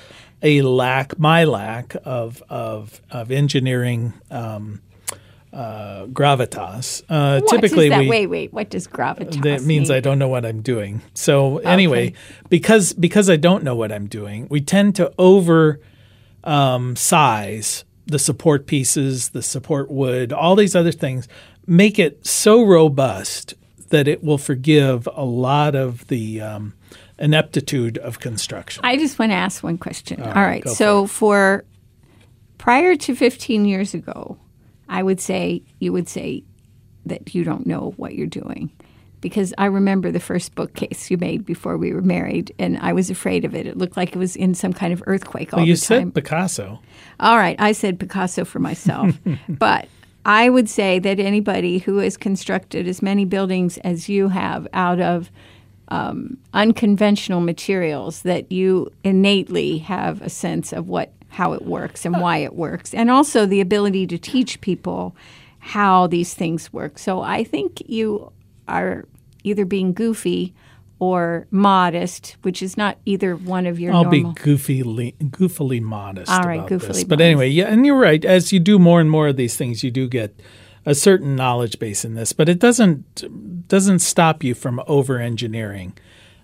a 0.41 0.61
lack, 0.61 1.17
my 1.19 1.43
lack 1.43 1.95
of 2.05 2.41
of 2.49 3.01
of 3.11 3.31
engineering 3.31 4.13
um, 4.31 4.81
uh, 5.53 6.05
gravitas. 6.07 7.03
Uh, 7.09 7.41
typically, 7.41 7.89
that? 7.89 7.99
we 7.99 8.09
wait, 8.09 8.27
wait. 8.27 8.53
What 8.53 8.69
does 8.69 8.87
gravitas 8.87 9.41
that 9.43 9.63
means 9.63 9.89
mean? 9.89 9.97
I 9.97 9.99
don't 9.99 10.19
know 10.19 10.27
what 10.27 10.45
I'm 10.45 10.61
doing. 10.61 11.01
So 11.13 11.59
anyway, 11.59 12.13
because 12.49 12.93
because 12.93 13.29
I 13.29 13.35
don't 13.35 13.63
know 13.63 13.75
what 13.75 13.91
I'm 13.91 14.07
doing, 14.07 14.47
we 14.49 14.61
tend 14.61 14.95
to 14.95 15.13
over 15.17 15.79
um, 16.43 16.95
size 16.95 17.85
the 18.05 18.19
support 18.19 18.67
pieces, 18.67 19.29
the 19.29 19.41
support 19.41 19.89
wood, 19.89 20.33
all 20.33 20.55
these 20.55 20.75
other 20.75 20.91
things, 20.91 21.27
make 21.65 21.97
it 21.97 22.25
so 22.25 22.63
robust 22.63 23.53
that 23.89 24.07
it 24.07 24.23
will 24.23 24.37
forgive 24.37 25.07
a 25.13 25.23
lot 25.23 25.75
of 25.75 26.07
the 26.07 26.41
um, 26.41 26.73
ineptitude 27.19 27.97
of 27.99 28.19
construction. 28.19 28.83
I 28.83 28.97
just 28.97 29.19
want 29.19 29.31
to 29.31 29.35
ask 29.35 29.63
one 29.63 29.77
question. 29.77 30.21
All 30.21 30.27
right, 30.27 30.35
right. 30.35 30.63
go 30.63 30.73
So 30.73 31.07
for, 31.07 31.63
prior 32.57 32.95
to 32.95 33.15
15 33.15 33.65
years 33.65 33.93
ago, 33.93 34.37
I 34.89 35.03
would 35.03 35.21
say 35.21 35.63
you 35.79 35.93
would 35.93 36.09
say 36.09 36.43
that 37.05 37.33
you 37.33 37.43
don't 37.43 37.65
know 37.65 37.93
what 37.97 38.15
you're 38.15 38.27
doing. 38.27 38.71
Because 39.23 39.53
I 39.57 39.65
remember 39.65 40.11
the 40.11 40.19
first 40.19 40.53
bookcase 40.53 41.09
you 41.09 41.17
made 41.17 41.45
before 41.45 41.77
we 41.77 41.93
were 41.93 42.01
married, 42.01 42.53
and 42.59 42.77
I 42.79 42.91
was 42.91 43.09
afraid 43.09 43.45
of 43.45 43.55
it. 43.55 43.65
It 43.65 43.77
looked 43.77 43.95
like 43.95 44.13
it 44.13 44.19
was 44.19 44.35
in 44.35 44.53
some 44.53 44.73
kind 44.73 44.91
of 44.91 45.01
earthquake 45.07 45.53
all 45.53 45.59
well, 45.59 45.67
you 45.67 45.75
the 45.75 45.81
time. 45.81 46.07
said 46.07 46.13
Picasso. 46.13 46.79
All 47.21 47.37
right, 47.37 47.55
I 47.57 47.71
said 47.71 47.99
Picasso 47.99 48.43
for 48.43 48.59
myself. 48.59 49.17
but 49.49 49.87
I 50.25 50.49
would 50.49 50.69
say 50.69 50.99
that 50.99 51.19
anybody 51.19 51.79
who 51.79 51.97
has 51.97 52.17
constructed 52.17 52.85
as 52.85 53.01
many 53.01 53.23
buildings 53.23 53.77
as 53.79 54.09
you 54.09 54.27
have 54.27 54.67
out 54.73 54.99
of 54.99 55.31
um, 55.87 56.37
unconventional 56.53 57.39
materials, 57.39 58.23
that 58.23 58.51
you 58.51 58.91
innately 59.03 59.77
have 59.79 60.21
a 60.21 60.29
sense 60.29 60.73
of 60.73 60.89
what 60.89 61.11
how 61.29 61.53
it 61.53 61.63
works 61.63 62.05
and 62.05 62.21
why 62.21 62.37
it 62.37 62.55
works, 62.55 62.93
and 62.93 63.09
also 63.09 63.45
the 63.45 63.61
ability 63.61 64.05
to 64.05 64.17
teach 64.17 64.59
people 64.61 65.15
how 65.59 66.07
these 66.07 66.33
things 66.33 66.73
work. 66.73 66.99
So 66.99 67.21
I 67.21 67.43
think 67.45 67.81
you 67.87 68.31
are 68.67 69.05
either 69.43 69.65
being 69.65 69.93
goofy 69.93 70.53
or 70.99 71.47
modest, 71.51 72.37
which 72.43 72.61
is 72.61 72.77
not 72.77 72.97
either 73.05 73.35
one 73.35 73.65
of 73.65 73.79
your 73.79 73.93
I'll 73.93 74.03
normal. 74.03 74.33
be 74.33 74.39
goofily, 74.39 75.15
goofily 75.17 75.81
modest. 75.81 76.31
All 76.31 76.43
right, 76.43 76.59
about 76.59 76.69
goofily 76.69 76.87
this. 76.87 77.03
But 77.03 77.19
modest. 77.19 77.25
anyway, 77.25 77.49
yeah, 77.49 77.65
and 77.65 77.85
you're 77.85 77.99
right. 77.99 78.23
As 78.23 78.53
you 78.53 78.59
do 78.59 78.79
more 78.79 79.01
and 79.01 79.11
more 79.11 79.27
of 79.27 79.35
these 79.35 79.57
things, 79.57 79.83
you 79.83 79.91
do 79.91 80.07
get 80.07 80.39
a 80.85 80.95
certain 80.95 81.35
knowledge 81.35 81.79
base 81.79 82.05
in 82.05 82.13
this, 82.15 82.33
but 82.33 82.47
it 82.49 82.59
doesn't 82.59 83.67
doesn't 83.67 83.99
stop 83.99 84.43
you 84.43 84.53
from 84.53 84.81
over 84.87 85.19
engineering. 85.19 85.97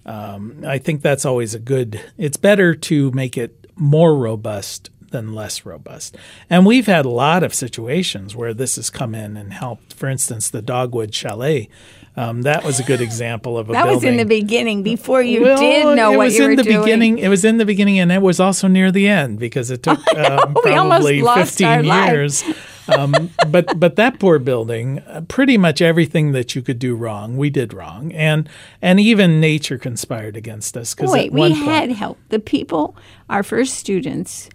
Um, 0.06 0.64
I 0.66 0.78
think 0.78 1.02
that's 1.02 1.26
always 1.26 1.54
a 1.54 1.60
good. 1.60 2.02
It's 2.18 2.38
better 2.38 2.74
to 2.74 3.12
make 3.12 3.38
it 3.38 3.68
more 3.76 4.16
robust 4.16 4.90
than 5.12 5.34
less 5.34 5.66
robust. 5.66 6.18
And 6.50 6.66
we've 6.66 6.86
had 6.86 7.06
a 7.06 7.10
lot 7.10 7.44
of 7.44 7.54
situations 7.54 8.36
where 8.36 8.54
this 8.54 8.76
has 8.76 8.90
come 8.90 9.16
in 9.16 9.38
and 9.38 9.54
helped. 9.54 9.94
For 9.94 10.08
instance, 10.08 10.50
the 10.50 10.62
Dogwood 10.62 11.14
Chalet. 11.14 11.70
Um, 12.18 12.42
that 12.42 12.64
was 12.66 12.80
a 12.80 12.84
good 12.84 13.00
example 13.02 13.58
of 13.58 13.70
a 13.70 13.74
that 13.74 13.84
building. 13.84 13.96
was 13.96 14.04
in 14.04 14.18
the 14.18 14.26
beginning 14.26 14.84
before 14.84 15.22
you 15.22 15.42
Well, 15.44 15.58
did 15.58 15.96
know 15.96 16.12
what 16.12 16.32
you 16.32 16.44
were 16.48 16.56
doing. 16.56 16.58
it 16.58 16.58
was 16.58 16.60
in 16.60 16.66
the 16.74 16.80
beginning. 16.82 17.18
It 17.20 17.28
was 17.30 17.46
in 17.46 17.58
the 17.58 17.66
beginning, 17.66 18.00
and 18.00 18.12
it 18.12 18.22
was 18.22 18.40
also 18.40 18.68
near 18.68 18.92
the 18.92 19.08
end 19.08 19.40
because 19.40 19.72
it 19.72 19.84
took 19.84 20.00
um, 20.16 20.54
probably 20.56 21.22
fifteen 21.22 21.86
years. 21.86 22.44
um, 22.90 23.30
but 23.50 23.80
but 23.80 23.96
that 23.96 24.20
poor 24.20 24.40
building, 24.40 25.00
uh, 25.00 25.22
pretty 25.28 25.58
much 25.58 25.82
everything 25.82 26.32
that 26.34 26.56
you 26.56 26.62
could 26.62 26.80
do 26.80 26.96
wrong, 26.96 27.38
we 27.38 27.50
did 27.50 27.74
wrong, 27.74 28.12
and 28.14 28.50
and 28.82 29.00
even 29.00 29.40
nature 29.40 29.78
conspired 29.78 30.36
against 30.36 30.76
us. 30.76 30.94
Because 30.96 31.12
Wait, 31.12 31.32
we 31.32 31.40
one 31.40 31.52
had 31.52 31.88
point, 31.88 31.98
help. 31.98 32.18
The 32.30 32.40
people, 32.40 32.96
our 33.30 33.44
first 33.44 33.76
students, 33.76 34.50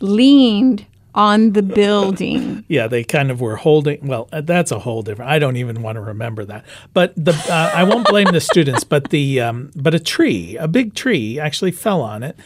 leaned 0.00 0.84
on 1.16 1.52
the 1.52 1.62
building. 1.62 2.64
yeah, 2.68 2.86
they 2.86 3.02
kind 3.02 3.30
of 3.30 3.40
were 3.40 3.56
holding. 3.56 4.06
Well, 4.06 4.28
uh, 4.32 4.42
that's 4.42 4.70
a 4.70 4.78
whole 4.78 5.02
different. 5.02 5.30
I 5.30 5.38
don't 5.38 5.56
even 5.56 5.82
want 5.82 5.96
to 5.96 6.02
remember 6.02 6.44
that. 6.44 6.64
But 6.92 7.14
the 7.16 7.32
uh, 7.32 7.72
I 7.74 7.82
won't 7.84 8.06
blame 8.06 8.28
the 8.30 8.40
students. 8.40 8.84
But 8.84 9.10
the 9.10 9.40
um, 9.40 9.70
but 9.74 9.94
a 9.94 9.98
tree, 9.98 10.56
a 10.58 10.68
big 10.68 10.94
tree, 10.94 11.40
actually 11.40 11.72
fell 11.72 12.02
on 12.02 12.22
it 12.22 12.36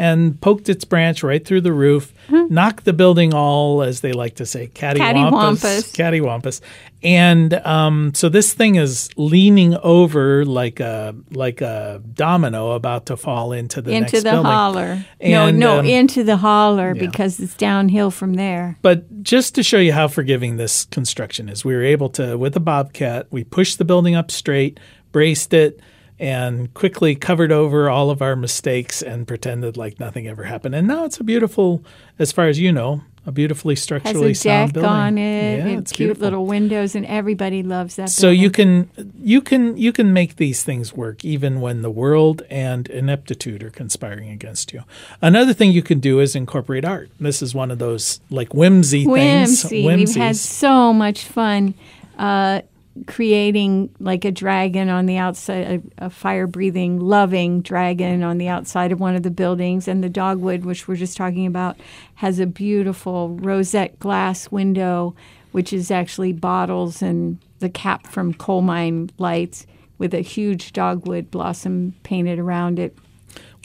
and 0.00 0.40
poked 0.40 0.70
its 0.70 0.86
branch 0.86 1.22
right 1.22 1.44
through 1.44 1.60
the 1.60 1.74
roof, 1.74 2.14
knocked 2.30 2.86
the 2.86 2.94
building 2.94 3.34
all, 3.34 3.82
as 3.82 4.00
they 4.00 4.12
like 4.12 4.36
to 4.36 4.46
say, 4.46 4.66
cattywampus, 4.68 5.94
Cattywampus. 5.94 6.62
And 7.02 7.52
um, 7.66 8.14
so 8.14 8.30
this 8.30 8.54
thing 8.54 8.76
is 8.76 9.10
leaning 9.16 9.76
over 9.76 10.46
like 10.46 10.80
a 10.80 11.14
like 11.32 11.60
a 11.60 12.02
domino 12.14 12.70
about 12.70 13.06
to 13.06 13.16
fall 13.18 13.52
into 13.52 13.82
the 13.82 13.90
into 13.92 14.12
next 14.12 14.24
the 14.24 14.30
building. 14.30 14.50
holler. 14.50 15.04
And, 15.20 15.58
no, 15.58 15.74
no, 15.74 15.80
um, 15.80 15.86
into 15.86 16.24
the 16.24 16.38
holler 16.38 16.94
because 16.94 17.38
it's 17.38 17.54
downhill 17.54 18.10
from 18.10 18.34
there. 18.34 18.78
But 18.80 19.22
just 19.22 19.54
to 19.56 19.62
show 19.62 19.78
you 19.78 19.92
how 19.92 20.08
forgiving 20.08 20.56
this 20.56 20.86
construction 20.86 21.50
is, 21.50 21.62
we 21.62 21.74
were 21.74 21.84
able 21.84 22.08
to, 22.10 22.38
with 22.38 22.56
a 22.56 22.60
bobcat, 22.60 23.26
we 23.30 23.44
pushed 23.44 23.76
the 23.76 23.84
building 23.84 24.14
up 24.14 24.30
straight, 24.30 24.80
braced 25.12 25.52
it, 25.52 25.80
and 26.20 26.72
quickly 26.74 27.14
covered 27.16 27.50
over 27.50 27.88
all 27.88 28.10
of 28.10 28.20
our 28.20 28.36
mistakes 28.36 29.00
and 29.00 29.26
pretended 29.26 29.76
like 29.78 29.98
nothing 29.98 30.28
ever 30.28 30.44
happened. 30.44 30.74
And 30.74 30.86
now 30.86 31.06
it's 31.06 31.18
a 31.18 31.24
beautiful, 31.24 31.82
as 32.18 32.30
far 32.30 32.46
as 32.46 32.60
you 32.60 32.70
know, 32.70 33.00
a 33.26 33.32
beautifully 33.32 33.74
structurally 33.74 34.28
Has 34.28 34.38
a 34.38 34.40
sound 34.40 34.68
deck 34.68 34.74
building. 34.74 34.90
on 34.90 35.18
it 35.18 35.58
Yeah, 35.58 35.66
and 35.66 35.78
it's 35.80 35.92
cute 35.92 36.08
beautiful. 36.08 36.22
little 36.24 36.46
windows, 36.46 36.94
and 36.94 37.04
everybody 37.06 37.62
loves 37.62 37.96
that. 37.96 38.10
So 38.10 38.28
building. 38.28 38.40
you 38.40 38.50
can 38.50 38.90
you 39.18 39.40
can 39.40 39.76
you 39.76 39.92
can 39.92 40.12
make 40.12 40.36
these 40.36 40.62
things 40.62 40.94
work 40.94 41.24
even 41.24 41.60
when 41.60 41.82
the 41.82 41.90
world 41.90 42.42
and 42.50 42.88
ineptitude 42.88 43.62
are 43.62 43.70
conspiring 43.70 44.30
against 44.30 44.72
you. 44.72 44.84
Another 45.22 45.52
thing 45.52 45.70
you 45.72 45.82
can 45.82 46.00
do 46.00 46.20
is 46.20 46.34
incorporate 46.34 46.84
art. 46.84 47.10
This 47.18 47.42
is 47.42 47.54
one 47.54 47.70
of 47.70 47.78
those 47.78 48.20
like 48.30 48.54
whimsy, 48.54 49.04
things. 49.04 49.64
Whimsy. 49.64 49.86
We've 49.86 50.14
had 50.16 50.36
so 50.36 50.92
much 50.94 51.24
fun 51.24 51.74
uh, 52.18 52.62
creating 53.06 53.94
like 53.98 54.24
a 54.24 54.30
dragon 54.30 54.88
on 54.88 55.06
the 55.06 55.16
outside, 55.16 55.82
a, 55.98 56.06
a 56.06 56.10
fire 56.10 56.46
breathing, 56.46 57.00
loving 57.00 57.60
dragon 57.60 58.22
on 58.22 58.38
the 58.38 58.48
outside 58.48 58.92
of 58.92 59.00
one 59.00 59.16
of 59.16 59.22
the 59.22 59.30
buildings. 59.30 59.88
And 59.88 60.02
the 60.02 60.08
dogwood, 60.08 60.64
which 60.64 60.88
we're 60.88 60.96
just 60.96 61.16
talking 61.16 61.46
about, 61.46 61.76
has 62.16 62.38
a 62.38 62.46
beautiful 62.46 63.30
rosette 63.30 63.98
glass 63.98 64.50
window, 64.50 65.14
which 65.52 65.72
is 65.72 65.90
actually 65.90 66.32
bottles 66.32 67.02
and 67.02 67.38
the 67.58 67.70
cap 67.70 68.06
from 68.06 68.34
coal 68.34 68.62
mine 68.62 69.10
lights 69.18 69.66
with 69.98 70.14
a 70.14 70.20
huge 70.20 70.72
dogwood 70.72 71.30
blossom 71.30 71.94
painted 72.02 72.38
around 72.38 72.78
it. 72.78 72.96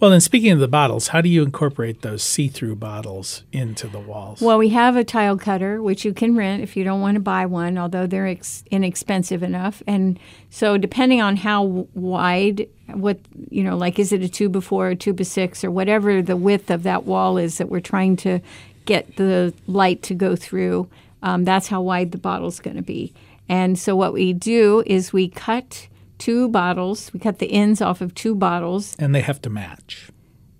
Well, 0.01 0.11
then 0.11 0.19
speaking 0.19 0.51
of 0.51 0.59
the 0.59 0.67
bottles, 0.67 1.07
how 1.09 1.21
do 1.21 1.29
you 1.29 1.41
incorporate 1.41 2.01
those 2.01 2.21
see-through 2.21 2.75
bottles 2.75 3.43
into 3.53 3.87
the 3.87 3.99
walls? 3.99 4.41
Well, 4.41 4.57
we 4.57 4.69
have 4.69 4.97
a 4.97 5.05
tile 5.05 5.37
cutter, 5.37 5.81
which 5.81 6.03
you 6.03 6.13
can 6.13 6.35
rent 6.35 6.61
if 6.61 6.75
you 6.75 6.83
don't 6.83 6.99
want 6.99 7.15
to 7.15 7.21
buy 7.21 7.45
one, 7.45 7.77
although 7.77 8.05
they're 8.05 8.27
ex- 8.27 8.65
inexpensive 8.69 9.41
enough. 9.41 9.81
And 9.87 10.19
so, 10.49 10.77
depending 10.77 11.21
on 11.21 11.37
how 11.37 11.87
wide, 11.93 12.67
what, 12.87 13.19
you 13.49 13.63
know, 13.63 13.77
like 13.77 13.97
is 13.97 14.11
it 14.11 14.21
a 14.21 14.27
two 14.27 14.49
by 14.49 14.59
four, 14.59 14.89
a 14.89 14.95
two 14.97 15.13
by 15.13 15.23
six, 15.23 15.63
or 15.63 15.71
whatever 15.71 16.21
the 16.21 16.35
width 16.35 16.69
of 16.69 16.83
that 16.83 17.05
wall 17.05 17.37
is 17.37 17.57
that 17.57 17.69
we're 17.69 17.79
trying 17.79 18.17
to 18.17 18.41
get 18.83 19.15
the 19.15 19.53
light 19.65 20.03
to 20.03 20.13
go 20.13 20.35
through, 20.35 20.89
um, 21.23 21.45
that's 21.45 21.67
how 21.67 21.81
wide 21.81 22.11
the 22.11 22.17
bottle's 22.17 22.59
going 22.59 22.75
to 22.75 22.83
be. 22.83 23.13
And 23.47 23.79
so, 23.79 23.95
what 23.95 24.11
we 24.11 24.33
do 24.33 24.83
is 24.85 25.13
we 25.13 25.29
cut 25.29 25.87
two 26.17 26.49
bottles, 26.49 27.11
we 27.13 27.19
cut 27.19 27.39
the 27.39 27.51
ends 27.51 27.81
off 27.81 28.01
of 28.01 28.13
two 28.15 28.35
bottles. 28.35 28.95
and 28.99 29.13
they 29.13 29.21
have 29.21 29.41
to 29.41 29.49
match. 29.49 30.09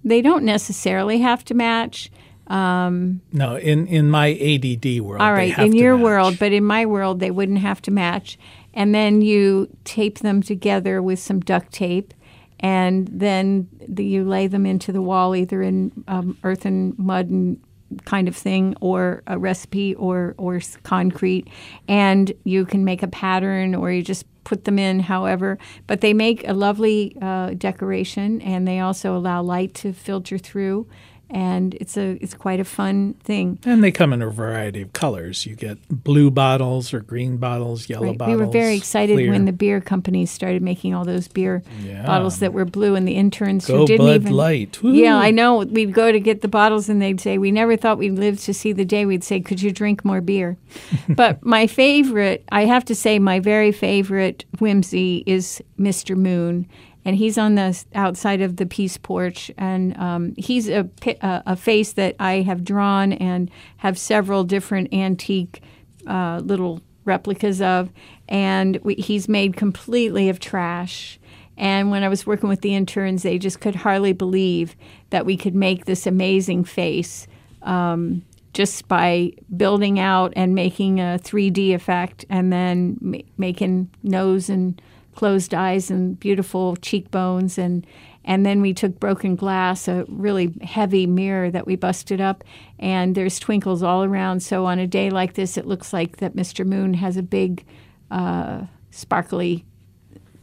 They 0.04 0.22
don't 0.22 0.44
necessarily 0.44 1.20
have 1.20 1.44
to 1.46 1.54
match. 1.54 2.12
No, 2.48 3.56
in 3.58 3.88
in 3.88 4.10
my 4.10 4.28
ADD 4.34 5.02
world, 5.02 5.22
All 5.22 5.34
right, 5.34 5.58
in 5.58 5.74
your 5.74 5.96
match. 5.98 6.04
world, 6.04 6.40
but 6.40 6.52
in 6.52 6.64
my 6.64 6.86
world, 6.86 7.20
they 7.20 7.32
wouldn't 7.32 7.60
have 7.60 7.82
to 7.84 7.92
match. 7.92 8.38
And 8.74 8.94
then 8.94 9.22
you 9.22 9.68
tape 9.84 10.20
them 10.20 10.44
together 10.44 11.02
with 11.02 11.18
some 11.20 11.40
duct 11.40 11.72
tape, 11.72 12.14
and 12.60 13.08
then 13.08 13.68
the, 13.88 14.04
you 14.06 14.26
lay 14.26 14.48
them 14.48 14.66
into 14.66 14.92
the 14.92 15.02
wall, 15.02 15.36
either 15.36 15.62
in 15.62 15.92
um, 16.08 16.38
earth 16.44 16.66
and 16.66 16.98
mud 17.00 17.30
and 17.30 17.60
kind 18.04 18.28
of 18.28 18.36
thing, 18.36 18.76
or 18.82 19.24
a 19.28 19.40
recipe, 19.40 19.96
or 19.96 20.36
or 20.38 20.60
concrete, 20.84 21.48
and 21.88 22.32
you 22.44 22.66
can 22.66 22.84
make 22.86 23.02
a 23.02 23.08
pattern, 23.08 23.74
or 23.74 23.92
you 23.92 24.04
just 24.04 24.26
put 24.46 24.64
them 24.64 24.80
in, 24.80 25.02
however. 25.02 25.58
But 25.88 26.00
they 26.00 26.14
make 26.14 26.48
a 26.48 26.54
lovely 26.54 27.18
uh, 27.22 27.50
decoration, 27.58 28.42
and 28.42 28.66
they 28.66 28.80
also 28.80 29.18
allow 29.18 29.42
light 29.42 29.74
to 29.76 29.92
filter 29.92 30.38
through. 30.38 30.88
And 31.30 31.74
it's 31.76 31.98
a 31.98 32.18
it's 32.22 32.34
quite 32.36 32.60
a 32.60 32.64
fun 32.64 33.16
thing. 33.24 33.58
And 33.66 33.84
they 33.84 33.92
come 33.92 34.14
in 34.14 34.22
a 34.22 34.30
variety 34.30 34.82
of 34.82 34.94
colors. 34.94 35.46
You 35.46 35.56
get 35.56 35.78
blue 35.90 36.30
bottles 36.30 36.94
or 36.94 37.00
green 37.00 37.38
bottles, 37.38 37.90
yellow 37.90 38.08
Right. 38.10 38.18
bottles. 38.18 38.38
We 38.40 38.46
were 38.46 38.52
very 38.52 38.76
excited 38.76 39.16
clear. 39.16 39.32
when 39.32 39.46
the 39.46 39.52
beer 39.52 39.82
companies 39.82 40.30
started 40.30 40.62
making 40.62 40.94
all 40.94 41.04
those 41.04 41.28
beer 41.28 41.64
Yeah. 41.86 42.06
bottles 42.06 42.40
that 42.40 42.54
were 42.54 42.64
blue, 42.66 42.94
and 42.96 43.08
the 43.08 43.14
interns 43.14 43.66
Go 43.66 43.80
who 43.80 43.88
didn't 43.88 44.06
Bud 44.06 44.22
even. 44.22 44.34
Light. 44.34 44.84
Woo. 44.84 44.94
Yeah, 44.94 45.18
I 45.18 45.32
know. 45.32 45.58
We'd 45.60 45.94
go 45.94 46.12
to 46.12 46.20
get 46.20 46.42
the 46.42 46.48
bottles, 46.48 46.90
and 46.90 47.02
they'd 47.02 47.20
say, 47.20 47.38
"We 47.38 47.52
never 47.52 47.76
thought 47.76 47.98
we'd 47.98 48.12
live 48.20 48.40
to 48.42 48.54
see 48.54 48.72
the 48.72 48.86
day." 48.86 49.06
We'd 49.06 49.24
say, 49.24 49.40
"Could 49.40 49.62
you 49.62 49.72
drink 49.72 50.06
more 50.06 50.22
beer?" 50.22 50.58
but 51.10 51.44
my 51.44 51.66
favorite, 51.68 52.44
I 52.52 52.66
have 52.66 52.86
to 52.86 52.96
say, 52.96 53.18
my 53.20 53.40
very 53.40 53.72
favorite 53.72 54.46
whimsy 54.60 55.24
is 55.26 55.62
Mr. 55.80 56.16
Moon. 56.16 56.68
And 57.06 57.16
he's 57.16 57.38
on 57.38 57.54
the 57.56 57.84
outside 57.94 58.42
of 58.42 58.58
the 58.58 58.66
peace 58.66 58.98
porch, 58.98 59.52
and 59.58 59.96
um, 59.98 60.34
he's 60.38 60.68
a, 60.68 60.90
a 61.22 61.56
face 61.56 61.94
that 61.94 62.16
I 62.20 62.42
have 62.42 62.66
drawn 62.66 63.14
and 63.14 63.52
have 63.78 63.98
several 64.00 64.44
different 64.44 64.92
antique 64.92 65.62
uh, 66.08 66.42
little 66.44 66.82
replicas 67.06 67.62
of, 67.62 67.92
and 68.28 68.78
we, 68.84 68.96
he's 68.96 69.30
made 69.30 69.56
completely 69.56 70.30
of 70.30 70.40
trash. 70.40 71.20
And 71.58 71.92
when 71.92 72.04
I 72.04 72.10
was 72.10 72.26
working 72.26 72.50
with 72.50 72.62
the 72.62 72.76
interns, 72.76 73.24
they 73.24 73.38
just 73.38 73.62
could 73.62 73.76
hardly 73.76 74.12
believe 74.12 74.76
that 75.12 75.26
we 75.26 75.38
could 75.38 75.56
make 75.56 75.86
this 75.86 76.06
amazing 76.06 76.66
face 76.66 77.28
um, 77.62 78.24
just 78.54 78.88
by 78.88 79.32
building 79.56 80.00
out 80.00 80.34
and 80.36 80.56
making 80.56 81.00
a 81.00 81.20
3D 81.22 81.74
effect, 81.74 82.26
and 82.30 82.52
then 82.52 82.98
ma- 83.02 83.20
making 83.38 83.90
nose 84.04 84.50
and 84.50 84.82
closed 85.16 85.54
eyes 85.54 85.90
and 85.90 86.20
beautiful 86.20 86.76
cheekbones 86.78 87.58
and 87.58 87.86
And 88.28 88.44
then 88.44 88.62
we 88.62 88.74
took 88.74 89.00
broken 89.00 89.36
glass, 89.36 89.88
a 89.88 90.04
really 90.10 90.52
heavy 90.64 91.06
mirror 91.06 91.52
that 91.52 91.68
we 91.68 91.76
busted 91.76 92.20
up, 92.20 92.44
and 92.80 93.14
there's 93.14 93.40
twinkles 93.40 93.84
all 93.84 94.04
around. 94.04 94.42
So 94.42 94.66
on 94.66 94.80
a 94.80 94.88
day 94.88 95.12
like 95.12 95.34
this, 95.36 95.58
it 95.58 95.68
looks 95.68 95.94
like 95.94 96.18
that 96.18 96.36
Mr. 96.36 96.66
Moon 96.66 96.96
has 96.96 97.18
a 97.18 97.22
big, 97.22 97.64
uh, 98.10 98.66
sparkly 98.90 99.64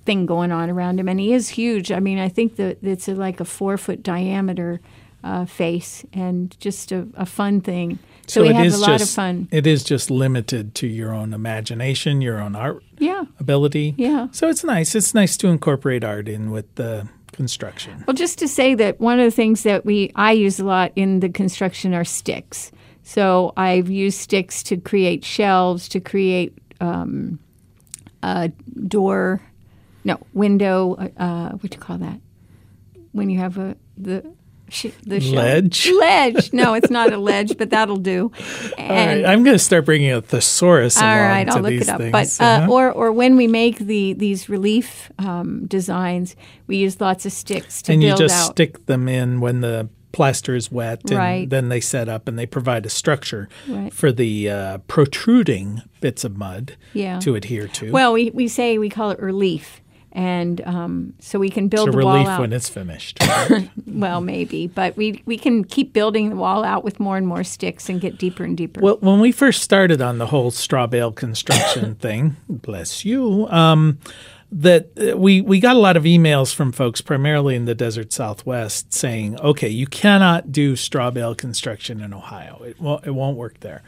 thing 0.05 0.27
going 0.27 0.53
on 0.53 0.71
around 0.71 1.01
him, 1.01 1.09
and 1.09 1.19
he 1.19 1.33
is 1.33 1.49
huge. 1.49 1.91
I 1.91 1.99
mean, 2.01 2.21
I 2.21 2.29
think 2.29 2.55
that 2.57 2.79
it's 2.83 3.09
a, 3.09 3.15
like 3.15 3.41
a 3.41 3.45
four 3.45 3.77
foot 3.77 4.01
diameter 4.03 4.81
uh, 5.25 5.45
face, 5.47 6.05
and 6.13 6.57
just 6.61 6.93
a, 6.93 7.09
a 7.15 7.27
fun 7.27 7.61
thing. 7.61 7.99
So, 8.33 8.43
we 8.43 8.49
it 8.51 8.57
have 8.57 8.67
is 8.67 8.79
a 8.79 8.81
lot 8.81 8.99
just 8.99 9.11
of 9.13 9.15
fun. 9.15 9.49
it 9.51 9.67
is 9.67 9.85
just 9.85 10.11
limited 10.11 10.75
to 10.77 10.87
your 10.87 11.13
own 11.15 11.33
imagination, 11.35 12.21
your 12.23 12.41
own 12.41 12.55
art 12.57 12.83
Yeah. 12.99 13.25
ability. 13.41 13.95
Yeah. 13.97 14.29
So 14.33 14.49
it's 14.49 14.65
nice. 14.65 14.95
It's 14.95 15.15
nice 15.15 15.37
to 15.39 15.49
incorporate 15.49 16.03
art 16.05 16.29
in 16.29 16.51
with 16.51 16.73
the 16.77 17.09
construction. 17.33 18.05
Well, 18.07 18.15
just 18.15 18.39
to 18.41 18.49
say 18.49 18.75
that 18.75 19.01
one 19.01 19.19
of 19.19 19.25
the 19.25 19.31
things 19.37 19.63
that 19.65 19.85
we 19.85 20.11
I 20.15 20.33
use 20.33 20.61
a 20.61 20.65
lot 20.65 20.93
in 20.97 21.21
the 21.21 21.29
construction 21.29 21.95
are 21.95 22.05
sticks. 22.05 22.73
So 23.05 23.53
I've 23.57 23.91
used 23.91 24.19
sticks 24.19 24.63
to 24.65 24.77
create 24.77 25.25
shelves, 25.25 25.89
to 25.89 26.01
create 26.01 26.53
um, 26.81 27.39
a 28.23 28.49
door, 28.87 29.41
no 30.05 30.19
window. 30.35 30.95
Uh, 31.17 31.51
what 31.51 31.71
do 31.71 31.77
you 31.77 31.81
call 31.81 31.99
that? 31.99 32.21
When 33.13 33.29
you 33.31 33.39
have 33.39 33.59
a 33.59 33.77
the 33.97 34.25
the 35.05 35.21
shelf. 35.21 35.35
Ledge? 35.35 35.91
ledge. 35.99 36.53
No, 36.53 36.75
it's 36.75 36.91
not 36.91 37.13
a 37.13 37.19
ledge, 37.19 37.57
but 37.59 37.71
that'll 37.71 37.97
do. 37.99 38.33
All 38.79 38.85
And 38.85 39.23
right, 39.25 39.31
I'm 39.31 39.45
going 39.45 39.55
to 39.55 39.59
start 39.63 39.85
bringing 39.85 40.11
a 40.13 40.23
thesaurus 40.23 40.97
all 40.97 41.05
along 41.05 41.19
right, 41.19 41.49
I'll 41.49 41.61
look 41.63 41.73
it 41.73 41.89
up. 41.89 41.99
things. 41.99 42.13
But 42.13 42.37
uh, 42.41 42.45
Uh-huh. 42.47 42.73
or 42.73 42.91
or 42.93 43.13
when 43.13 43.37
we 43.37 43.47
make 43.47 43.79
the 43.79 44.15
these 44.15 44.49
relief 44.49 45.11
um, 45.19 45.67
designs, 45.67 46.37
we 46.67 46.77
use 46.79 47.01
lots 47.01 47.27
of 47.27 47.33
sticks 47.33 47.83
to 47.83 47.93
and 47.93 48.03
you 48.03 48.17
just 48.17 48.35
out. 48.35 48.53
stick 48.53 48.87
them 48.87 49.09
in 49.09 49.41
when 49.41 49.61
the 49.61 49.89
plaster 50.13 50.55
is 50.55 50.71
wet, 50.71 51.01
and 51.11 51.19
Right. 51.19 51.49
then 51.51 51.69
they 51.71 51.81
set 51.81 52.09
up 52.09 52.29
and 52.29 52.39
they 52.39 52.45
provide 52.47 52.85
a 52.87 52.91
structure 52.91 53.49
Right. 53.69 53.93
for 53.93 54.13
the 54.13 54.49
uh, 54.51 54.79
protruding 54.87 55.83
bits 56.01 56.25
of 56.25 56.37
mud 56.37 56.77
Yeah. 56.95 57.19
to 57.21 57.35
adhere 57.35 57.69
to. 57.69 57.91
Well, 57.93 58.13
we, 58.15 58.31
we 58.31 58.49
say 58.49 58.79
we 58.79 58.89
call 58.89 59.11
it 59.11 59.21
relief. 59.21 59.81
And 60.15 60.61
um, 60.67 61.15
so 61.21 61.39
we 61.39 61.49
can 61.49 61.65
it's 61.65 61.75
build 61.75 61.89
a 61.89 61.93
the 61.93 61.97
relief 61.97 62.27
wall 62.27 62.35
out. 62.35 62.41
when 62.41 62.53
it's 62.53 62.69
finished. 62.69 63.19
well, 63.87 64.21
maybe, 64.21 64.67
but 64.67 64.95
we 64.95 65.23
we 65.25 65.39
can 65.39 65.65
keep 65.65 65.95
building 65.95 66.29
the 66.29 66.37
wall 66.37 66.65
out 66.65 66.85
with 66.85 67.01
more 67.01 67.17
and 67.17 67.27
more 67.27 67.43
sticks 67.43 67.89
and 67.89 67.99
get 67.99 68.19
deeper 68.19 68.45
and 68.45 68.57
deeper. 68.57 68.81
Well, 68.81 68.99
when 69.01 69.21
we 69.21 69.33
first 69.33 69.63
started 69.63 70.03
on 70.03 70.19
the 70.19 70.27
whole 70.27 70.51
straw 70.51 70.87
bale 70.87 71.13
construction 71.13 71.95
thing, 72.01 72.37
bless 72.47 73.07
you, 73.07 73.49
um, 73.49 73.99
that 74.53 74.91
uh, 75.01 75.17
we 75.17 75.41
we 75.41 75.59
got 75.59 75.77
a 75.77 75.79
lot 75.79 75.97
of 75.97 76.05
emails 76.05 76.55
from 76.55 76.73
folks, 76.73 77.01
primarily 77.01 77.57
in 77.57 77.65
the 77.65 77.75
desert 77.75 78.13
Southwest, 78.13 78.93
saying, 78.93 79.41
"Okay, 79.41 79.69
you 79.71 79.87
cannot 79.87 80.53
do 80.53 80.77
straw 80.77 81.11
bale 81.11 81.35
construction 81.35 82.03
in 82.03 82.13
Ohio. 82.13 82.63
It 82.63 82.79
won't 82.79 83.07
it 83.07 83.13
won't 83.13 83.39
work 83.39 83.61
there," 83.61 83.83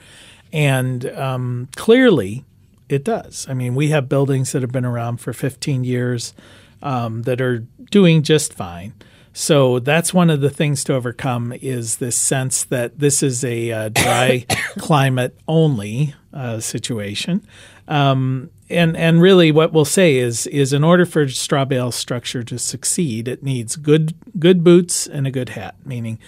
and 0.53 1.05
um, 1.11 1.69
clearly, 1.77 2.45
it 2.89 3.05
does. 3.05 3.47
I 3.49 3.55
mean, 3.55 3.75
we 3.75 3.89
have 3.89 4.09
buildings 4.09 4.53
that 4.53 4.63
have 4.63 4.73
been 4.73 4.85
around 4.85 5.19
for 5.19 5.33
15 5.33 5.85
years 5.85 6.35
um, 6.83 7.23
that 7.23 7.41
are 7.41 7.61
doing 7.91 8.23
just 8.23 8.53
fine. 8.53 8.95
So 9.33 9.81
that's 9.81 10.15
one 10.15 10.31
of 10.31 10.41
the 10.41 10.51
things 10.51 10.85
to 10.85 10.95
overcome 10.95 11.53
is 11.61 11.97
this 11.97 12.15
sense 12.15 12.65
that 12.65 13.01
this 13.01 13.23
is 13.23 13.45
a 13.45 13.73
uh, 13.73 13.89
dry 13.89 14.47
climate 14.79 15.37
only 15.49 16.15
uh, 16.33 16.61
situation. 16.61 17.45
Um, 17.89 18.51
and 18.71 18.97
and 18.97 19.21
really, 19.21 19.51
what 19.53 19.73
we'll 19.73 19.85
say 19.85 20.17
is 20.17 20.47
is 20.47 20.73
in 20.73 20.85
order 20.85 21.05
for 21.05 21.29
straw 21.29 21.65
bale 21.65 21.93
structure 21.93 22.43
to 22.45 22.59
succeed, 22.59 23.29
it 23.29 23.43
needs 23.43 23.77
good 23.77 24.15
good 24.39 24.65
boots 24.65 25.07
and 25.07 25.27
a 25.27 25.31
good 25.31 25.51
hat, 25.51 25.75
meaning 25.85 26.19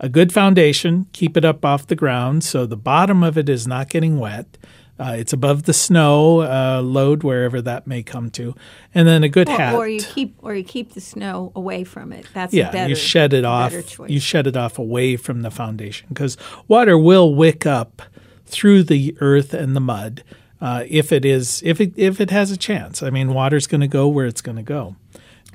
a 0.00 0.08
good 0.08 0.32
foundation, 0.32 1.06
keep 1.12 1.36
it 1.36 1.44
up 1.44 1.64
off 1.64 1.86
the 1.86 1.94
ground 1.94 2.42
so 2.44 2.66
the 2.66 2.76
bottom 2.76 3.22
of 3.22 3.38
it 3.38 3.48
is 3.48 3.66
not 3.66 3.88
getting 3.88 4.18
wet. 4.18 4.58
Uh, 4.98 5.16
it's 5.18 5.32
above 5.32 5.64
the 5.64 5.72
snow 5.72 6.42
uh, 6.42 6.80
load 6.80 7.24
wherever 7.24 7.60
that 7.60 7.86
may 7.86 8.02
come 8.02 8.30
to, 8.30 8.54
and 8.94 9.08
then 9.08 9.24
a 9.24 9.28
good 9.28 9.48
or, 9.48 9.56
hat. 9.56 9.74
or 9.74 9.88
you 9.88 10.00
keep 10.00 10.36
or 10.40 10.54
you 10.54 10.62
keep 10.62 10.94
the 10.94 11.00
snow 11.00 11.50
away 11.56 11.82
from 11.82 12.12
it. 12.12 12.26
That's 12.32 12.52
a 12.52 12.58
yeah, 12.58 12.70
better, 12.70 12.90
you 12.90 12.94
shed 12.94 13.32
it 13.32 13.44
off. 13.44 13.72
You 14.06 14.20
shed 14.20 14.46
it 14.46 14.56
off 14.56 14.78
away 14.78 15.16
from 15.16 15.42
the 15.42 15.50
foundation 15.50 16.06
because 16.10 16.36
water 16.68 16.96
will 16.96 17.34
wick 17.34 17.66
up 17.66 18.02
through 18.46 18.84
the 18.84 19.16
earth 19.20 19.52
and 19.52 19.74
the 19.74 19.80
mud 19.80 20.22
uh, 20.60 20.84
if 20.88 21.12
it 21.12 21.24
is 21.24 21.62
if 21.64 21.80
it 21.80 21.92
if 21.96 22.20
it 22.20 22.30
has 22.30 22.50
a 22.50 22.56
chance. 22.56 23.02
I 23.02 23.10
mean, 23.10 23.34
water's 23.34 23.66
going 23.66 23.80
to 23.80 23.88
go 23.88 24.08
where 24.08 24.26
it's 24.26 24.40
going 24.40 24.56
to 24.56 24.62
go. 24.62 24.96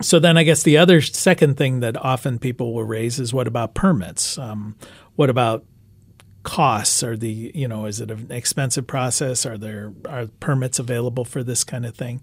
So 0.02 0.20
then, 0.20 0.38
I 0.38 0.44
guess 0.44 0.64
the 0.64 0.78
other 0.78 1.02
second 1.02 1.58
thing 1.58 1.82
that 1.82 1.98
often 1.98 2.40
people 2.40 2.74
will 2.74 2.84
raise 2.84 3.20
is 3.20 3.34
what 3.34 3.48
about 3.48 3.74
permits? 3.74 4.38
Um, 4.38 4.76
what 5.16 5.30
about 5.30 5.66
costs? 6.50 7.04
Are 7.04 7.16
the 7.16 7.52
you 7.54 7.68
know 7.68 7.86
is 7.86 8.02
it 8.02 8.10
an 8.10 8.28
expensive 8.32 8.88
process? 8.88 9.46
Are 9.46 9.58
there 9.58 9.94
are 10.08 10.26
permits 10.40 10.80
available 10.80 11.24
for 11.24 11.44
this 11.44 11.64
kind 11.64 11.86
of 11.86 11.96
thing? 11.96 12.22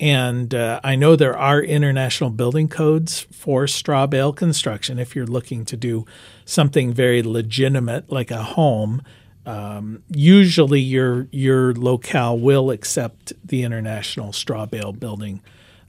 And 0.00 0.52
uh, 0.52 0.80
I 0.82 0.96
know 0.96 1.14
there 1.14 1.38
are 1.38 1.62
international 1.62 2.30
building 2.30 2.66
codes 2.66 3.28
for 3.30 3.68
straw 3.68 4.08
bale 4.08 4.32
construction. 4.32 4.98
If 4.98 5.14
you're 5.14 5.24
looking 5.24 5.64
to 5.66 5.76
do 5.76 6.04
something 6.44 6.92
very 6.92 7.22
legitimate 7.22 8.10
like 8.10 8.32
a 8.32 8.42
home, 8.42 9.02
um, 9.46 10.02
usually 10.08 10.80
your 10.80 11.28
your 11.30 11.74
locale 11.74 12.36
will 12.36 12.72
accept 12.72 13.32
the 13.44 13.62
international 13.62 14.32
straw 14.32 14.66
bale 14.66 14.92
building 14.92 15.42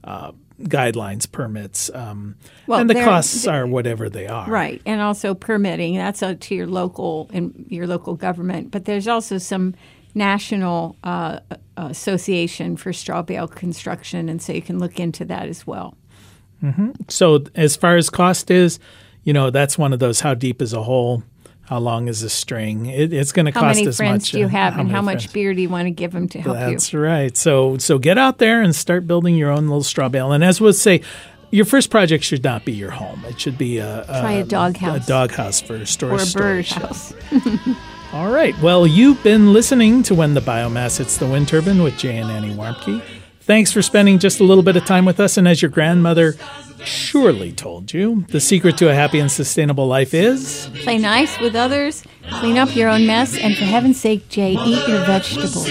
uh, 0.04 0.30
guidelines, 0.62 1.30
permits, 1.30 1.90
um, 1.94 2.36
Well, 2.66 2.80
and 2.80 2.88
the 2.88 2.94
costs 2.94 3.46
are 3.46 3.66
whatever 3.66 4.08
they 4.08 4.26
are. 4.26 4.48
Right, 4.48 4.80
and 4.86 5.00
also 5.00 5.34
permitting. 5.34 5.96
That's 5.96 6.22
up 6.22 6.40
to 6.40 6.54
your 6.54 6.66
local 6.66 7.30
and 7.32 7.66
your 7.68 7.86
local 7.86 8.14
government. 8.14 8.70
But 8.70 8.84
there's 8.84 9.08
also 9.08 9.38
some 9.38 9.74
national 10.14 10.96
uh, 11.04 11.40
association 11.76 12.76
for 12.76 12.92
straw 12.92 13.22
bale 13.22 13.48
construction, 13.48 14.28
and 14.28 14.40
so 14.40 14.52
you 14.52 14.62
can 14.62 14.78
look 14.78 14.98
into 14.98 15.24
that 15.26 15.48
as 15.48 15.66
well. 15.66 15.96
So 17.08 17.44
as 17.54 17.76
far 17.76 17.96
as 17.96 18.10
cost 18.10 18.50
is, 18.50 18.80
you 19.22 19.32
know, 19.32 19.50
that's 19.50 19.78
one 19.78 19.92
of 19.92 19.98
those. 19.98 20.20
How 20.20 20.34
deep 20.34 20.60
is 20.62 20.72
a 20.72 20.82
hole? 20.82 21.22
How 21.66 21.78
long 21.78 22.06
is 22.06 22.22
a 22.22 22.30
string? 22.30 22.86
It, 22.86 23.12
it's 23.12 23.32
going 23.32 23.46
to 23.46 23.52
cost 23.52 23.80
as 23.80 23.86
much. 23.86 23.98
How 23.98 24.04
many 24.04 24.10
friends 24.10 24.30
do 24.30 24.38
you 24.38 24.46
uh, 24.46 24.48
have, 24.50 24.78
and 24.78 24.90
how 24.90 25.02
much 25.02 25.24
friends. 25.24 25.32
beer 25.32 25.52
do 25.54 25.60
you 25.60 25.68
want 25.68 25.86
to 25.86 25.90
give 25.90 26.12
them 26.12 26.28
to 26.28 26.40
help 26.40 26.56
That's 26.56 26.92
you? 26.92 27.00
right. 27.00 27.36
So 27.36 27.76
so 27.78 27.98
get 27.98 28.18
out 28.18 28.38
there 28.38 28.62
and 28.62 28.74
start 28.74 29.06
building 29.06 29.34
your 29.34 29.50
own 29.50 29.66
little 29.66 29.82
straw 29.82 30.08
bale. 30.08 30.30
And 30.32 30.44
as 30.44 30.60
we'll 30.60 30.72
say, 30.72 31.02
your 31.50 31.64
first 31.64 31.90
project 31.90 32.22
should 32.22 32.44
not 32.44 32.64
be 32.64 32.72
your 32.72 32.92
home. 32.92 33.24
It 33.24 33.40
should 33.40 33.58
be 33.58 33.78
a, 33.78 34.04
Try 34.06 34.32
a 34.32 34.44
doghouse. 34.44 35.04
a 35.04 35.08
doghouse 35.08 35.60
for 35.60 35.84
storage. 35.86 36.36
Or 36.36 36.38
a 36.38 36.42
bird 36.42 36.66
house. 36.66 37.12
All 38.12 38.30
right. 38.30 38.56
Well, 38.60 38.86
you've 38.86 39.22
been 39.22 39.52
listening 39.52 40.02
to 40.04 40.14
When 40.14 40.34
the 40.34 40.40
Biomass 40.40 40.98
Hits 40.98 41.18
the 41.18 41.26
Wind 41.26 41.48
Turbine 41.48 41.82
with 41.82 41.98
Jay 41.98 42.16
and 42.16 42.30
Annie 42.30 42.54
Warmke. 42.54 43.02
Thanks 43.40 43.72
for 43.72 43.82
spending 43.82 44.18
just 44.18 44.40
a 44.40 44.44
little 44.44 44.62
bit 44.62 44.76
of 44.76 44.84
time 44.84 45.04
with 45.04 45.20
us. 45.20 45.36
And 45.36 45.46
as 45.46 45.62
your 45.62 45.70
grandmother 45.70 46.34
surely 46.84 47.52
told 47.52 47.92
you, 47.92 48.24
the 48.28 48.40
secret 48.40 48.76
to 48.78 48.88
a 48.90 48.94
happy 48.94 49.18
and 49.18 49.30
sustainable 49.30 49.86
life 49.86 50.14
is 50.14 50.68
Play 50.82 50.98
nice 50.98 51.38
with 51.40 51.54
others, 51.56 52.02
clean 52.34 52.58
up 52.58 52.74
your 52.76 52.88
own 52.88 53.06
mess, 53.06 53.36
and 53.36 53.56
for 53.56 53.64
heaven's 53.64 54.00
sake, 54.00 54.28
Jay, 54.28 54.52
eat 54.52 54.88
your 54.88 55.04
vegetables. 55.04 55.66